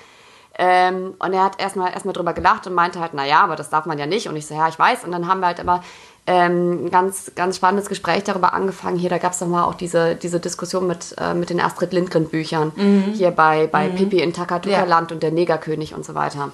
Ähm, 0.58 1.16
und 1.20 1.34
er 1.34 1.44
hat 1.44 1.60
erstmal 1.60 1.92
erstmal 1.92 2.14
drüber 2.14 2.34
gelacht 2.34 2.66
und 2.66 2.74
meinte 2.74 3.00
halt, 3.00 3.14
naja, 3.14 3.42
aber 3.42 3.56
das 3.56 3.70
darf 3.70 3.86
man 3.86 3.98
ja 3.98 4.06
nicht. 4.06 4.30
Und 4.30 4.36
ich 4.36 4.48
so, 4.48 4.56
ja, 4.56 4.68
ich 4.68 4.80
weiß. 4.80 5.04
Und 5.04 5.12
dann 5.12 5.28
haben 5.28 5.42
wir 5.42 5.48
halt 5.48 5.60
immer 5.60 5.84
ähm, 6.28 6.86
ein 6.86 6.92
ganz, 6.92 7.32
ganz 7.36 7.58
spannendes 7.58 7.90
Gespräch 7.90 8.24
darüber 8.24 8.54
angefangen. 8.54 8.98
Hier, 8.98 9.10
da 9.10 9.18
gab 9.18 9.34
es 9.34 9.40
doch 9.40 9.48
mal 9.48 9.66
auch 9.66 9.76
diese, 9.76 10.16
diese 10.16 10.40
Diskussion 10.40 10.88
mit, 10.88 11.16
äh, 11.20 11.34
mit 11.34 11.50
den 11.50 11.60
Astrid 11.60 11.92
Lindgren-Büchern. 11.92 12.72
Hier 13.14 13.32
bei, 13.32 13.68
bei 13.68 13.90
Pippi 13.90 14.22
in 14.22 14.34
Takatuka-Land 14.34 15.12
und 15.12 15.24
der 15.24 15.32
Negerkönig 15.32 15.94
und 15.94 16.06
so 16.06 16.16
weiter. 16.16 16.52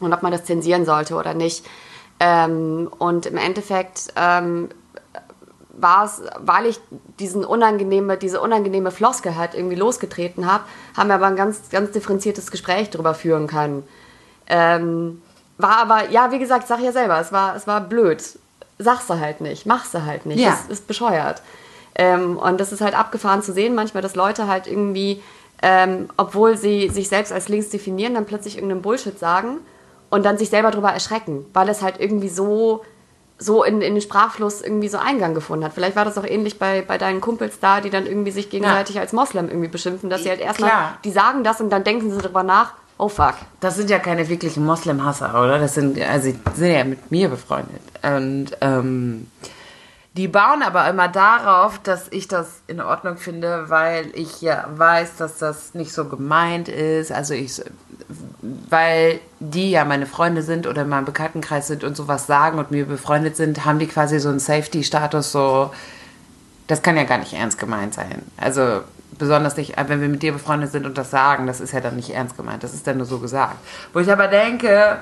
Und 0.00 0.12
ob 0.12 0.22
man 0.22 0.32
das 0.32 0.44
zensieren 0.44 0.84
sollte 0.84 1.14
oder 1.14 1.32
nicht. 1.32 1.64
Ähm, 2.18 2.90
und 2.98 3.26
im 3.26 3.36
Endeffekt 3.36 4.12
ähm, 4.16 4.70
war 5.78 6.04
es, 6.04 6.22
weil 6.38 6.66
ich 6.66 6.80
diesen 7.18 7.44
unangenehme, 7.44 8.16
diese 8.16 8.40
unangenehme 8.40 8.90
Floskel 8.90 9.36
halt 9.36 9.54
irgendwie 9.54 9.76
losgetreten 9.76 10.50
habe, 10.50 10.64
haben 10.96 11.08
wir 11.08 11.14
aber 11.14 11.26
ein 11.26 11.36
ganz, 11.36 11.68
ganz 11.70 11.90
differenziertes 11.92 12.50
Gespräch 12.50 12.90
darüber 12.90 13.14
führen 13.14 13.46
können. 13.46 13.82
Ähm, 14.46 15.22
war 15.58 15.78
aber, 15.78 16.10
ja, 16.10 16.30
wie 16.32 16.38
gesagt, 16.38 16.66
sag 16.66 16.80
ja 16.80 16.92
selber, 16.92 17.20
es 17.20 17.32
war, 17.32 17.56
es 17.56 17.66
war 17.66 17.80
blöd. 17.80 18.22
Sagst 18.78 19.08
du 19.08 19.18
halt 19.18 19.40
nicht, 19.40 19.66
machst 19.66 19.94
du 19.94 20.04
halt 20.04 20.26
nicht. 20.26 20.40
Ja. 20.40 20.50
Das 20.50 20.66
ist 20.68 20.86
bescheuert. 20.86 21.42
Ähm, 21.94 22.36
und 22.36 22.60
das 22.60 22.72
ist 22.72 22.82
halt 22.82 22.98
abgefahren 22.98 23.42
zu 23.42 23.52
sehen, 23.52 23.74
manchmal, 23.74 24.02
dass 24.02 24.14
Leute 24.14 24.48
halt 24.48 24.66
irgendwie, 24.66 25.22
ähm, 25.62 26.08
obwohl 26.16 26.56
sie 26.56 26.88
sich 26.90 27.08
selbst 27.08 27.32
als 27.32 27.48
links 27.48 27.70
definieren, 27.70 28.14
dann 28.14 28.26
plötzlich 28.26 28.56
irgendeinen 28.56 28.82
Bullshit 28.82 29.18
sagen 29.18 29.58
und 30.10 30.24
dann 30.24 30.36
sich 30.36 30.50
selber 30.50 30.70
drüber 30.70 30.90
erschrecken, 30.90 31.46
weil 31.54 31.68
es 31.70 31.80
halt 31.80 31.98
irgendwie 31.98 32.28
so, 32.28 32.84
so 33.38 33.64
in, 33.64 33.82
in 33.82 33.94
den 33.94 34.00
Sprachfluss 34.00 34.62
irgendwie 34.62 34.88
so 34.88 34.98
Eingang 34.98 35.34
gefunden 35.34 35.64
hat. 35.64 35.72
Vielleicht 35.74 35.96
war 35.96 36.04
das 36.04 36.16
auch 36.16 36.24
ähnlich 36.24 36.58
bei, 36.58 36.82
bei 36.82 36.96
deinen 36.96 37.20
Kumpels 37.20 37.60
da, 37.60 37.80
die 37.80 37.90
dann 37.90 38.06
irgendwie 38.06 38.30
sich 38.30 38.48
gegenseitig 38.50 38.98
als 38.98 39.12
Moslem 39.12 39.48
irgendwie 39.48 39.68
beschimpfen, 39.68 40.08
dass 40.08 40.22
sie 40.22 40.30
halt 40.30 40.40
erstmal, 40.40 40.70
die 41.04 41.10
sagen 41.10 41.44
das 41.44 41.60
und 41.60 41.70
dann 41.70 41.84
denken 41.84 42.10
sie 42.10 42.18
drüber 42.18 42.42
nach, 42.42 42.72
oh 42.98 43.08
fuck. 43.08 43.34
Das 43.60 43.76
sind 43.76 43.90
ja 43.90 43.98
keine 43.98 44.28
wirklichen 44.28 44.64
Moslem-Hasser, 44.64 45.30
oder? 45.30 45.58
Das 45.58 45.74
sind, 45.74 46.00
also 46.00 46.30
sie 46.30 46.38
sind 46.54 46.72
ja 46.72 46.84
mit 46.84 47.10
mir 47.10 47.28
befreundet. 47.28 47.82
Und 48.02 48.56
ähm, 48.62 49.26
die 50.16 50.28
bauen 50.28 50.62
aber 50.62 50.88
immer 50.88 51.08
darauf, 51.08 51.78
dass 51.78 52.06
ich 52.10 52.26
das 52.26 52.62
in 52.66 52.80
Ordnung 52.80 53.18
finde, 53.18 53.68
weil 53.68 54.06
ich 54.14 54.40
ja 54.40 54.64
weiß, 54.74 55.16
dass 55.16 55.38
das 55.38 55.74
nicht 55.74 55.92
so 55.92 56.06
gemeint 56.06 56.68
ist. 56.68 57.12
Also 57.12 57.34
ich, 57.34 57.62
weil 58.70 59.20
die 59.40 59.70
ja 59.70 59.84
meine 59.84 60.06
Freunde 60.06 60.42
sind 60.42 60.66
oder 60.66 60.82
in 60.82 60.88
meinem 60.88 61.04
Bekanntenkreis 61.04 61.66
sind 61.66 61.84
und 61.84 61.96
sowas 61.96 62.26
sagen 62.26 62.58
und 62.58 62.70
mir 62.70 62.86
befreundet 62.86 63.36
sind, 63.36 63.66
haben 63.66 63.78
die 63.78 63.86
quasi 63.86 64.18
so 64.18 64.30
einen 64.30 64.38
Safety-Status, 64.38 65.32
so, 65.32 65.72
das 66.66 66.82
kann 66.82 66.96
ja 66.96 67.04
gar 67.04 67.18
nicht 67.18 67.34
ernst 67.34 67.58
gemeint 67.58 67.92
sein. 67.92 68.22
Also 68.38 68.80
besonders 69.18 69.56
nicht, 69.58 69.74
wenn 69.76 70.00
wir 70.00 70.08
mit 70.08 70.22
dir 70.22 70.32
befreundet 70.32 70.72
sind 70.72 70.86
und 70.86 70.96
das 70.96 71.10
sagen, 71.10 71.46
das 71.46 71.60
ist 71.60 71.72
ja 71.72 71.80
dann 71.80 71.96
nicht 71.96 72.10
ernst 72.10 72.38
gemeint, 72.38 72.62
das 72.62 72.72
ist 72.72 72.86
dann 72.86 72.96
nur 72.96 73.06
so 73.06 73.18
gesagt. 73.18 73.56
Wo 73.92 73.98
ich 73.98 74.10
aber 74.10 74.28
denke, 74.28 74.98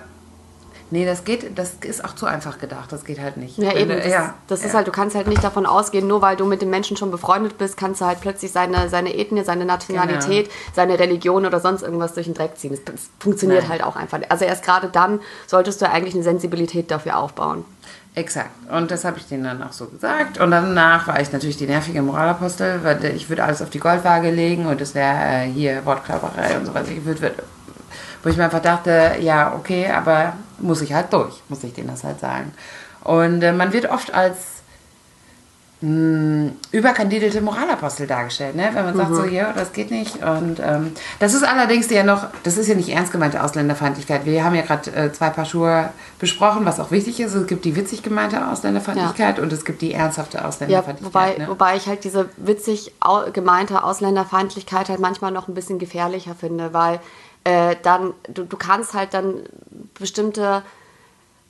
nee, 0.90 1.05
das 1.05 1.25
geht, 1.25 1.59
das 1.59 1.75
ist 1.83 2.05
auch 2.05 2.14
zu 2.14 2.27
einfach 2.27 2.59
gedacht, 2.59 2.92
das 2.92 3.05
geht 3.05 3.20
halt 3.20 3.37
nicht. 3.37 3.59
Ja, 3.59 3.70
Wenn 3.70 3.77
eben. 3.79 3.88
du- 3.90 3.97
Das, 3.97 4.07
ja, 4.07 4.35
das 4.47 4.61
ist 4.61 4.68
ja. 4.73 4.75
halt, 4.75 4.87
du 4.87 4.92
kannst 4.92 5.16
halt 5.16 5.27
nicht 5.27 5.42
davon 5.42 5.66
ausgehen, 5.66 6.07
nur 6.07 6.23
weil 6.23 6.37
du 6.37 6.44
mit 6.47 6.62
dem 6.62 6.70
Menschen 6.70 6.97
schon 6.97 7.11
befreundet 7.11 7.59
bist, 7.59 7.77
kannst 7.77 8.01
du 8.01 8.05
halt 8.07 8.20
plötzlich 8.20 8.53
seine, 8.53 8.88
seine 8.88 9.14
Ethnie, 9.16 9.42
seine 9.44 9.64
Nationalität, 9.64 10.51
seine 10.75 10.99
Religion 10.99 11.47
oder 11.47 11.61
sonst 11.61 11.83
irgendwas 11.83 12.14
durch 12.14 12.27
den 12.27 12.35
Dreck 12.35 12.57
ziehen. 12.57 12.70
Das, 12.73 12.85
das 12.85 13.11
funktioniert 13.20 13.62
Nein. 13.62 13.70
halt 13.70 13.85
auch 13.85 13.97
einfach. 13.97 14.18
Also 14.29 14.44
erst 14.44 14.64
gerade 14.64 14.88
dann 14.88 15.20
solltest 15.47 15.81
du 15.83 15.88
eigentlich 15.90 16.14
eine 16.14 16.23
Sensibilität 16.25 16.90
dafür 16.90 17.18
aufbauen. 17.18 17.64
Exakt. 18.16 18.51
Und 18.70 18.92
das 18.92 19.05
habe 19.05 19.18
ich 19.18 19.27
denen 19.27 19.42
dann 19.42 19.61
auch 19.62 19.73
so 19.73 19.87
gesagt. 19.87 20.38
Und 20.38 20.53
danach 20.53 21.09
war 21.09 21.20
ich 21.20 21.33
natürlich 21.33 21.57
die 21.57 21.66
nervige 21.66 22.01
Moralapostel, 22.01 22.85
weil 22.85 23.05
ich 23.07 23.29
würde 23.29 23.42
alles 23.42 23.61
auf 23.61 23.70
die 23.70 23.81
Goldwaage 23.81 24.31
legen 24.31 24.66
und 24.66 24.81
es 24.81 24.94
wäre 24.94 25.16
äh, 25.16 25.47
hier 25.51 25.85
Wortklauberei 25.85 26.57
und 26.57 26.64
so 26.66 26.73
weiter. 26.75 26.92
Ich 26.92 27.05
würd, 27.05 27.20
würd, 27.20 27.35
wo 28.24 28.30
ich 28.30 28.37
mir 28.37 28.44
einfach 28.44 28.62
dachte, 28.62 29.12
ja, 29.20 29.54
okay, 29.54 29.88
aber 29.90 30.32
muss 30.58 30.80
ich 30.82 30.92
halt 30.94 31.12
durch, 31.12 31.42
muss 31.48 31.62
ich 31.62 31.74
denen 31.74 31.88
das 31.88 32.02
halt 32.02 32.18
sagen. 32.18 32.52
Und 33.04 33.42
äh, 33.42 33.52
man 33.52 33.72
wird 33.72 33.90
oft 33.90 34.12
als 34.14 34.37
mh, 35.82 36.52
überkandidelte 36.72 37.42
Moralapostel 37.42 38.06
dargestellt, 38.06 38.56
ne? 38.56 38.70
wenn 38.72 38.84
man 38.87 38.96
sagt 38.96 39.14
so, 39.14 39.24
ja, 39.24 39.52
das 39.52 39.72
geht 39.74 39.90
nicht. 39.90 40.22
Und 40.24 40.58
ähm, 40.60 40.92
das 41.18 41.34
ist 41.34 41.42
allerdings 41.44 41.90
ja 41.90 42.02
noch, 42.02 42.28
das 42.44 42.56
ist 42.56 42.66
ja 42.68 42.74
nicht 42.74 42.88
ernst 42.88 43.12
gemeinte 43.12 43.42
Ausländerfeindlichkeit. 43.42 44.24
Wir 44.24 44.42
haben 44.44 44.54
ja 44.54 44.62
gerade 44.62 44.90
äh, 44.92 45.12
zwei 45.12 45.28
Paar 45.28 45.44
Schuhe 45.44 45.90
besprochen, 46.18 46.64
was 46.64 46.80
auch 46.80 46.90
wichtig 46.90 47.20
ist. 47.20 47.34
Es 47.34 47.46
gibt 47.46 47.64
die 47.66 47.76
witzig 47.76 48.02
gemeinte 48.02 48.48
Ausländerfeindlichkeit 48.48 49.38
und 49.38 49.52
es 49.52 49.66
gibt 49.66 49.82
die 49.82 49.92
ernsthafte 49.92 50.38
Ja, 50.38 50.44
Ausländerfeindlichkeit. 50.44 51.14
wobei, 51.14 51.37
ne? 51.44 51.48
wobei 51.48 51.76
ich 51.76 51.87
halt 51.87 52.04
diese 52.04 52.30
witzig 52.38 52.94
gemeinte 53.34 53.84
Ausländerfeindlichkeit 53.84 54.88
halt 54.88 55.00
manchmal 55.00 55.32
noch 55.32 55.48
ein 55.48 55.54
bisschen 55.54 55.78
gefährlicher 55.78 56.34
finde, 56.34 56.72
weil 56.72 57.00
äh, 57.44 57.76
dann, 57.83 58.14
du, 58.28 58.44
du 58.44 58.57
kannst 58.57 58.94
halt 58.94 59.14
dann 59.14 59.44
bestimmte 59.98 60.62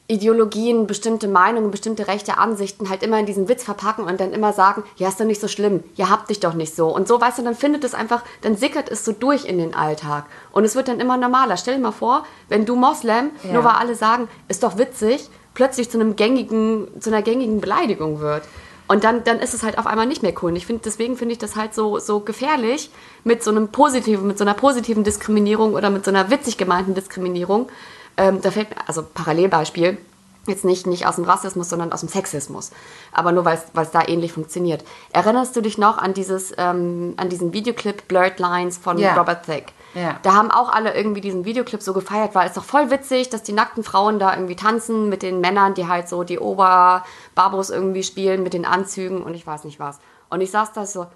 Ideologien, 0.06 0.86
bestimmte 0.86 1.28
Meinungen, 1.28 1.70
bestimmte 1.70 2.08
rechte 2.08 2.36
Ansichten 2.36 2.90
halt 2.90 3.02
immer 3.02 3.18
in 3.18 3.24
diesen 3.24 3.48
Witz 3.48 3.64
verpacken 3.64 4.04
und 4.04 4.20
dann 4.20 4.32
immer 4.32 4.52
sagen, 4.52 4.84
ja, 4.96 5.08
ist 5.08 5.18
doch 5.18 5.24
nicht 5.24 5.40
so 5.40 5.48
schlimm, 5.48 5.82
ja, 5.94 6.10
habt 6.10 6.28
dich 6.28 6.40
doch 6.40 6.52
nicht 6.52 6.76
so. 6.76 6.94
Und 6.94 7.08
so, 7.08 7.18
weißt 7.18 7.38
du, 7.38 7.42
dann 7.42 7.54
findet 7.54 7.84
es 7.84 7.94
einfach, 7.94 8.22
dann 8.42 8.54
sickert 8.54 8.90
es 8.90 9.02
so 9.02 9.12
durch 9.12 9.46
in 9.46 9.56
den 9.56 9.74
Alltag. 9.74 10.26
Und 10.52 10.64
es 10.64 10.74
wird 10.74 10.88
dann 10.88 11.00
immer 11.00 11.16
normaler. 11.16 11.56
Stell 11.56 11.76
dir 11.76 11.80
mal 11.80 11.90
vor, 11.92 12.26
wenn 12.50 12.66
du 12.66 12.76
Moslem, 12.76 13.30
ja. 13.44 13.54
nur 13.54 13.64
weil 13.64 13.76
alle 13.76 13.94
sagen, 13.94 14.28
ist 14.48 14.62
doch 14.62 14.76
witzig, 14.76 15.30
plötzlich 15.54 15.90
zu 15.90 15.98
einem 15.98 16.16
gängigen, 16.16 16.88
zu 17.00 17.08
einer 17.08 17.22
gängigen 17.22 17.62
Beleidigung 17.62 18.20
wird. 18.20 18.42
Und 18.86 19.04
dann, 19.04 19.24
dann 19.24 19.40
ist 19.40 19.54
es 19.54 19.62
halt 19.62 19.78
auf 19.78 19.86
einmal 19.86 20.06
nicht 20.06 20.22
mehr 20.22 20.34
cool. 20.42 20.50
Und 20.50 20.56
ich 20.56 20.66
finde, 20.66 20.82
deswegen 20.84 21.16
finde 21.16 21.32
ich 21.32 21.38
das 21.38 21.56
halt 21.56 21.74
so, 21.74 21.98
so 21.98 22.20
gefährlich 22.20 22.90
mit 23.24 23.42
so 23.42 23.50
einem 23.50 23.68
positiven, 23.68 24.26
mit 24.26 24.36
so 24.36 24.44
einer 24.44 24.54
positiven 24.54 25.04
Diskriminierung 25.04 25.72
oder 25.74 25.88
mit 25.88 26.04
so 26.04 26.10
einer 26.10 26.30
witzig 26.30 26.58
gemeinten 26.58 26.94
Diskriminierung, 26.94 27.68
ähm, 28.16 28.40
da 28.42 28.50
fällt 28.50 28.70
mir, 28.70 28.76
also 28.86 29.02
Parallelbeispiel, 29.02 29.98
jetzt 30.46 30.64
nicht, 30.64 30.86
nicht 30.86 31.06
aus 31.06 31.16
dem 31.16 31.24
Rassismus, 31.24 31.68
sondern 31.68 31.92
aus 31.92 32.00
dem 32.00 32.08
Sexismus. 32.08 32.70
Aber 33.12 33.32
nur, 33.32 33.44
weil 33.44 33.58
es 33.74 33.90
da 33.90 34.06
ähnlich 34.06 34.32
funktioniert. 34.32 34.84
Erinnerst 35.12 35.56
du 35.56 35.62
dich 35.62 35.78
noch 35.78 35.98
an, 35.98 36.12
dieses, 36.12 36.52
ähm, 36.58 37.14
an 37.16 37.30
diesen 37.30 37.52
Videoclip 37.52 38.06
Blurred 38.08 38.38
Lines 38.38 38.76
von 38.76 38.98
yeah. 38.98 39.16
Robert 39.16 39.46
Thicke? 39.46 39.72
Yeah. 39.94 40.18
Da 40.22 40.34
haben 40.34 40.50
auch 40.50 40.70
alle 40.70 40.94
irgendwie 40.94 41.20
diesen 41.20 41.44
Videoclip 41.44 41.82
so 41.82 41.92
gefeiert, 41.92 42.34
weil 42.34 42.48
es 42.48 42.54
doch 42.54 42.64
voll 42.64 42.90
witzig, 42.90 43.30
dass 43.30 43.42
die 43.42 43.52
nackten 43.52 43.84
Frauen 43.84 44.18
da 44.18 44.34
irgendwie 44.34 44.56
tanzen 44.56 45.08
mit 45.08 45.22
den 45.22 45.40
Männern, 45.40 45.74
die 45.74 45.86
halt 45.86 46.08
so 46.08 46.24
die 46.24 46.38
Oberbarbos 46.38 47.70
irgendwie 47.70 48.02
spielen 48.02 48.42
mit 48.42 48.54
den 48.54 48.64
Anzügen 48.64 49.22
und 49.22 49.34
ich 49.34 49.46
weiß 49.46 49.64
nicht 49.64 49.78
was. 49.78 50.00
Und 50.30 50.40
ich 50.40 50.50
saß 50.50 50.72
da 50.72 50.84
so, 50.84 51.06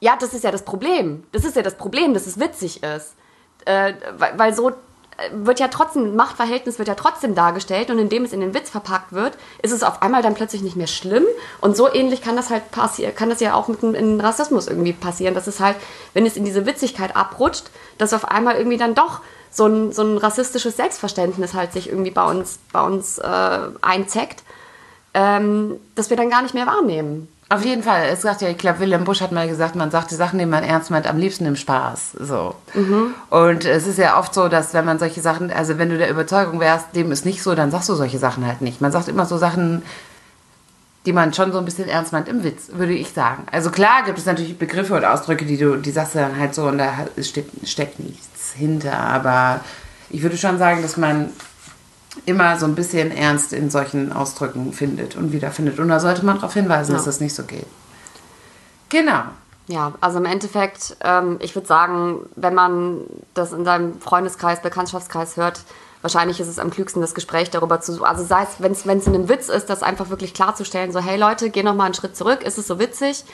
ja, 0.00 0.16
das 0.18 0.34
ist 0.34 0.44
ja 0.44 0.50
das 0.50 0.64
Problem. 0.64 1.24
Das 1.32 1.44
ist 1.44 1.56
ja 1.56 1.62
das 1.62 1.76
Problem, 1.76 2.14
dass 2.14 2.26
es 2.26 2.40
witzig 2.40 2.82
ist. 2.82 3.14
Äh, 3.66 3.94
weil, 4.16 4.38
weil 4.38 4.54
so 4.54 4.72
wird 5.32 5.60
ja 5.60 5.68
trotzdem, 5.68 6.16
Machtverhältnis 6.16 6.78
wird 6.78 6.88
ja 6.88 6.94
trotzdem 6.94 7.34
dargestellt 7.34 7.90
und 7.90 7.98
indem 7.98 8.24
es 8.24 8.32
in 8.32 8.40
den 8.40 8.54
Witz 8.54 8.70
verpackt 8.70 9.12
wird, 9.12 9.36
ist 9.62 9.72
es 9.72 9.82
auf 9.82 10.02
einmal 10.02 10.22
dann 10.22 10.34
plötzlich 10.34 10.62
nicht 10.62 10.76
mehr 10.76 10.86
schlimm. 10.86 11.24
Und 11.60 11.76
so 11.76 11.92
ähnlich 11.92 12.22
kann 12.22 12.36
das 12.36 12.50
halt 12.50 12.70
passieren, 12.70 13.14
kann 13.14 13.28
das 13.28 13.40
ja 13.40 13.54
auch 13.54 13.68
mit 13.68 13.82
in 13.82 14.20
Rassismus 14.20 14.66
irgendwie 14.66 14.92
passieren, 14.92 15.34
dass 15.34 15.46
es 15.46 15.60
halt, 15.60 15.76
wenn 16.14 16.26
es 16.26 16.36
in 16.36 16.44
diese 16.44 16.66
Witzigkeit 16.66 17.16
abrutscht, 17.16 17.70
dass 17.98 18.14
auf 18.14 18.26
einmal 18.26 18.56
irgendwie 18.56 18.78
dann 18.78 18.94
doch 18.94 19.20
so 19.50 19.66
ein, 19.66 19.92
so 19.92 20.02
ein 20.02 20.16
rassistisches 20.16 20.76
Selbstverständnis 20.76 21.54
halt 21.54 21.72
sich 21.72 21.88
irgendwie 21.88 22.12
bei 22.12 22.24
uns, 22.24 22.58
bei 22.72 22.82
uns 22.82 23.18
äh, 23.18 23.58
einzeckt, 23.80 24.42
ähm, 25.12 25.80
dass 25.94 26.10
wir 26.10 26.16
dann 26.16 26.30
gar 26.30 26.42
nicht 26.42 26.54
mehr 26.54 26.66
wahrnehmen. 26.66 27.28
Auf 27.52 27.64
jeden 27.64 27.82
Fall. 27.82 28.06
Es 28.12 28.22
sagt 28.22 28.42
ja, 28.42 28.48
ich 28.48 28.58
glaube, 28.58 28.78
Willem 28.78 29.02
Busch 29.02 29.20
hat 29.20 29.32
mal 29.32 29.48
gesagt, 29.48 29.74
man 29.74 29.90
sagt 29.90 30.12
die 30.12 30.14
Sachen, 30.14 30.38
die 30.38 30.46
man 30.46 30.62
ernst 30.62 30.92
meint, 30.92 31.08
am 31.08 31.18
liebsten 31.18 31.46
im 31.46 31.56
Spaß. 31.56 32.12
So. 32.20 32.54
Mhm. 32.74 33.12
Und 33.28 33.64
es 33.64 33.88
ist 33.88 33.98
ja 33.98 34.20
oft 34.20 34.32
so, 34.32 34.46
dass 34.46 34.72
wenn 34.72 34.84
man 34.84 35.00
solche 35.00 35.20
Sachen, 35.20 35.50
also 35.50 35.76
wenn 35.76 35.90
du 35.90 35.98
der 35.98 36.10
Überzeugung 36.10 36.60
wärst, 36.60 36.94
dem 36.94 37.10
ist 37.10 37.26
nicht 37.26 37.42
so, 37.42 37.56
dann 37.56 37.72
sagst 37.72 37.88
du 37.88 37.96
solche 37.96 38.18
Sachen 38.18 38.46
halt 38.46 38.60
nicht. 38.60 38.80
Man 38.80 38.92
sagt 38.92 39.08
immer 39.08 39.26
so 39.26 39.36
Sachen, 39.36 39.82
die 41.06 41.12
man 41.12 41.34
schon 41.34 41.50
so 41.50 41.58
ein 41.58 41.64
bisschen 41.64 41.88
ernst 41.88 42.12
meint 42.12 42.28
im 42.28 42.44
Witz, 42.44 42.68
würde 42.74 42.92
ich 42.92 43.10
sagen. 43.10 43.42
Also 43.50 43.70
klar 43.70 44.04
gibt 44.04 44.18
es 44.18 44.26
natürlich 44.26 44.56
Begriffe 44.56 44.94
und 44.94 45.04
Ausdrücke, 45.04 45.44
die 45.44 45.56
du, 45.56 45.76
die 45.76 45.90
sagst 45.90 46.14
du 46.14 46.20
dann 46.20 46.38
halt 46.38 46.54
so 46.54 46.68
und 46.68 46.78
da 46.78 46.92
steckt, 47.20 47.68
steckt 47.68 47.98
nichts 47.98 48.52
hinter. 48.52 48.96
Aber 48.96 49.58
ich 50.08 50.22
würde 50.22 50.36
schon 50.36 50.58
sagen, 50.58 50.82
dass 50.82 50.96
man 50.96 51.30
immer 52.26 52.58
so 52.58 52.66
ein 52.66 52.74
bisschen 52.74 53.10
Ernst 53.10 53.52
in 53.52 53.70
solchen 53.70 54.12
Ausdrücken 54.12 54.72
findet 54.72 55.16
und 55.16 55.32
wiederfindet. 55.32 55.78
Und 55.78 55.88
da 55.88 56.00
sollte 56.00 56.24
man 56.24 56.36
darauf 56.36 56.54
hinweisen, 56.54 56.92
ja. 56.92 56.96
dass 56.96 57.04
das 57.04 57.20
nicht 57.20 57.34
so 57.34 57.44
geht. 57.44 57.66
Genau. 58.88 59.22
Ja, 59.68 59.92
also 60.00 60.18
im 60.18 60.24
Endeffekt, 60.24 60.96
ähm, 61.02 61.36
ich 61.40 61.54
würde 61.54 61.68
sagen, 61.68 62.20
wenn 62.34 62.54
man 62.54 63.02
das 63.34 63.52
in 63.52 63.64
seinem 63.64 64.00
Freundeskreis, 64.00 64.62
Bekanntschaftskreis 64.62 65.36
hört, 65.36 65.60
wahrscheinlich 66.02 66.40
ist 66.40 66.48
es 66.48 66.58
am 66.58 66.70
klügsten, 66.70 67.00
das 67.00 67.14
Gespräch 67.14 67.50
darüber 67.50 67.80
zu, 67.80 68.02
also 68.04 68.24
sei 68.24 68.42
es, 68.42 68.60
wenn 68.60 68.72
es 68.72 69.06
in 69.06 69.14
einem 69.14 69.28
Witz 69.28 69.48
ist, 69.48 69.70
das 69.70 69.82
einfach 69.82 70.10
wirklich 70.10 70.34
klarzustellen, 70.34 70.92
so, 70.92 70.98
hey 70.98 71.16
Leute, 71.16 71.50
geh 71.50 71.62
noch 71.62 71.74
mal 71.74 71.84
einen 71.84 71.94
Schritt 71.94 72.16
zurück, 72.16 72.42
ist 72.42 72.58
es 72.58 72.66
so 72.66 72.80
witzig? 72.80 73.24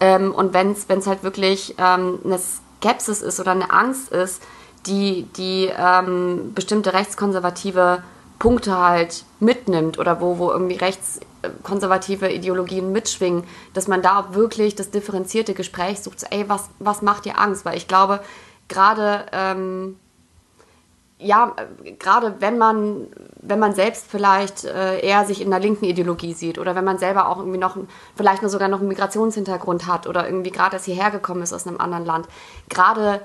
Ähm, 0.00 0.32
und 0.32 0.54
wenn 0.54 0.72
es 0.72 1.06
halt 1.06 1.22
wirklich 1.22 1.74
ähm, 1.78 2.18
eine 2.24 2.38
Skepsis 2.38 3.20
ist 3.20 3.38
oder 3.40 3.50
eine 3.50 3.70
Angst 3.70 4.10
ist, 4.10 4.42
die, 4.86 5.26
die 5.36 5.70
ähm, 5.76 6.52
bestimmte 6.54 6.92
rechtskonservative 6.92 8.02
Punkte 8.38 8.76
halt 8.76 9.24
mitnimmt 9.40 9.98
oder 9.98 10.20
wo, 10.20 10.38
wo 10.38 10.50
irgendwie 10.50 10.76
rechtskonservative 10.76 12.30
Ideologien 12.30 12.92
mitschwingen, 12.92 13.44
dass 13.72 13.88
man 13.88 14.02
da 14.02 14.34
wirklich 14.34 14.74
das 14.74 14.90
differenzierte 14.90 15.54
Gespräch 15.54 16.00
sucht, 16.00 16.24
ey, 16.30 16.48
was, 16.48 16.70
was 16.78 17.02
macht 17.02 17.24
dir 17.24 17.38
Angst? 17.38 17.64
Weil 17.64 17.76
ich 17.76 17.88
glaube, 17.88 18.20
gerade, 18.68 19.26
ähm, 19.32 19.96
ja, 21.18 21.54
gerade 21.98 22.34
wenn 22.40 22.58
man, 22.58 23.06
wenn 23.40 23.58
man 23.58 23.74
selbst 23.74 24.06
vielleicht 24.10 24.64
äh, 24.64 25.00
eher 25.00 25.24
sich 25.24 25.40
in 25.40 25.50
der 25.50 25.60
linken 25.60 25.84
Ideologie 25.84 26.34
sieht 26.34 26.58
oder 26.58 26.74
wenn 26.74 26.84
man 26.84 26.98
selber 26.98 27.28
auch 27.28 27.38
irgendwie 27.38 27.58
noch, 27.58 27.76
vielleicht 28.16 28.42
nur 28.42 28.50
sogar 28.50 28.68
noch 28.68 28.80
einen 28.80 28.88
Migrationshintergrund 28.88 29.86
hat 29.86 30.06
oder 30.06 30.26
irgendwie 30.26 30.50
gerade 30.50 30.76
erst 30.76 30.86
hierher 30.86 31.10
gekommen 31.10 31.42
ist 31.42 31.52
aus 31.52 31.66
einem 31.66 31.80
anderen 31.80 32.04
Land, 32.04 32.26
gerade 32.68 33.20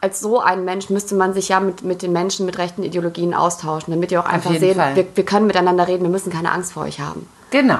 als 0.00 0.20
so 0.20 0.40
ein 0.40 0.64
Mensch 0.64 0.90
müsste 0.90 1.14
man 1.14 1.34
sich 1.34 1.48
ja 1.48 1.60
mit, 1.60 1.82
mit 1.82 2.02
den 2.02 2.12
Menschen 2.12 2.46
mit 2.46 2.58
rechten 2.58 2.82
Ideologien 2.82 3.34
austauschen, 3.34 3.92
damit 3.92 4.12
ihr 4.12 4.20
auch 4.20 4.26
einfach 4.26 4.52
seht, 4.52 4.76
wir, 4.76 5.06
wir, 5.14 5.24
können 5.24 5.46
miteinander 5.46 5.88
reden, 5.88 6.04
wir 6.04 6.10
müssen 6.10 6.32
keine 6.32 6.52
Angst 6.52 6.72
vor 6.72 6.84
euch 6.84 7.00
haben. 7.00 7.28
Genau. 7.50 7.78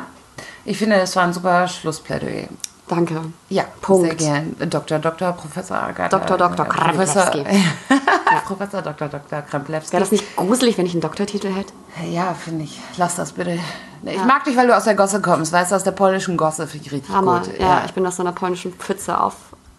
Ich 0.65 0.79
finde, 0.79 0.97
das 0.97 1.15
war 1.17 1.25
ein 1.25 1.33
super 1.33 1.69
Schlussplädoyer. 1.69 2.49
Danke. 2.89 3.21
Ja, 3.51 3.65
Punkt. 3.83 4.07
sehr 4.07 4.15
gern. 4.15 4.57
Dr. 4.71 4.99
Dr. 4.99 5.33
Professor 5.33 5.77
Agatha. 5.77 6.19
Dr. 6.19 6.39
Dr. 6.39 6.67
Kremplewski. 6.67 7.39
ja. 7.39 8.41
Professor 8.47 8.81
Dr. 8.83 9.09
Dr. 9.09 9.43
Kremplewski. 9.43 9.93
Wäre 9.93 10.03
das 10.03 10.11
nicht 10.11 10.37
gruselig, 10.37 10.79
wenn 10.79 10.87
ich 10.87 10.93
einen 10.93 11.03
Doktortitel 11.03 11.53
hätte? 11.53 11.73
Ja, 12.11 12.35
finde 12.35 12.65
ich. 12.65 12.81
Lass 12.97 13.17
das 13.17 13.33
bitte. 13.33 13.59
Ich 14.05 14.15
ja. 14.15 14.25
mag 14.25 14.45
dich, 14.45 14.57
weil 14.57 14.67
du 14.67 14.77
aus 14.77 14.85
der 14.85 14.95
Gosse 14.95 15.21
kommst. 15.21 15.53
Weißt 15.53 15.71
du, 15.71 15.77
aus 15.77 15.85
der 15.85 15.93
polnischen 15.93 16.37
Gosse 16.37 16.67
finde 16.67 16.87
ich 16.87 16.93
richtig 16.93 17.15
Hammer. 17.15 17.41
gut. 17.41 17.59
Ja, 17.59 17.67
ja, 17.67 17.83
ich 17.85 17.93
bin 17.93 18.07
aus 18.07 18.17
so 18.17 18.23
einer 18.23 18.33
polnischen 18.33 18.73
Pfütze 18.73 19.21
auf, 19.21 19.35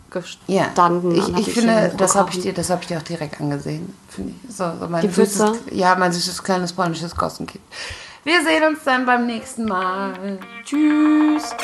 gestanden. 0.10 1.16
Ja, 1.16 1.28
ich, 1.38 1.48
ich 1.48 1.54
finde, 1.54 1.94
das 1.98 2.16
habe 2.16 2.30
ich, 2.32 2.42
dir, 2.42 2.54
hab 2.54 2.82
ich 2.82 2.88
dir 2.88 2.98
auch 2.98 3.04
direkt 3.04 3.40
angesehen. 3.40 3.94
Finde 4.08 4.34
ich. 4.44 4.56
So, 4.56 4.66
so 4.80 4.88
mein 4.88 5.02
Die 5.02 5.10
süßes, 5.10 5.52
ja, 5.72 5.96
mein 5.96 6.12
süßes 6.12 6.44
kleines 6.44 6.74
polnisches 6.74 7.16
Gossenkind. 7.16 7.64
Wir 8.24 8.44
sehen 8.44 8.64
uns 8.64 8.80
dann 8.84 9.06
beim 9.06 9.26
nächsten 9.26 9.66
Mal. 9.66 10.40
Tschüss. 10.66 11.56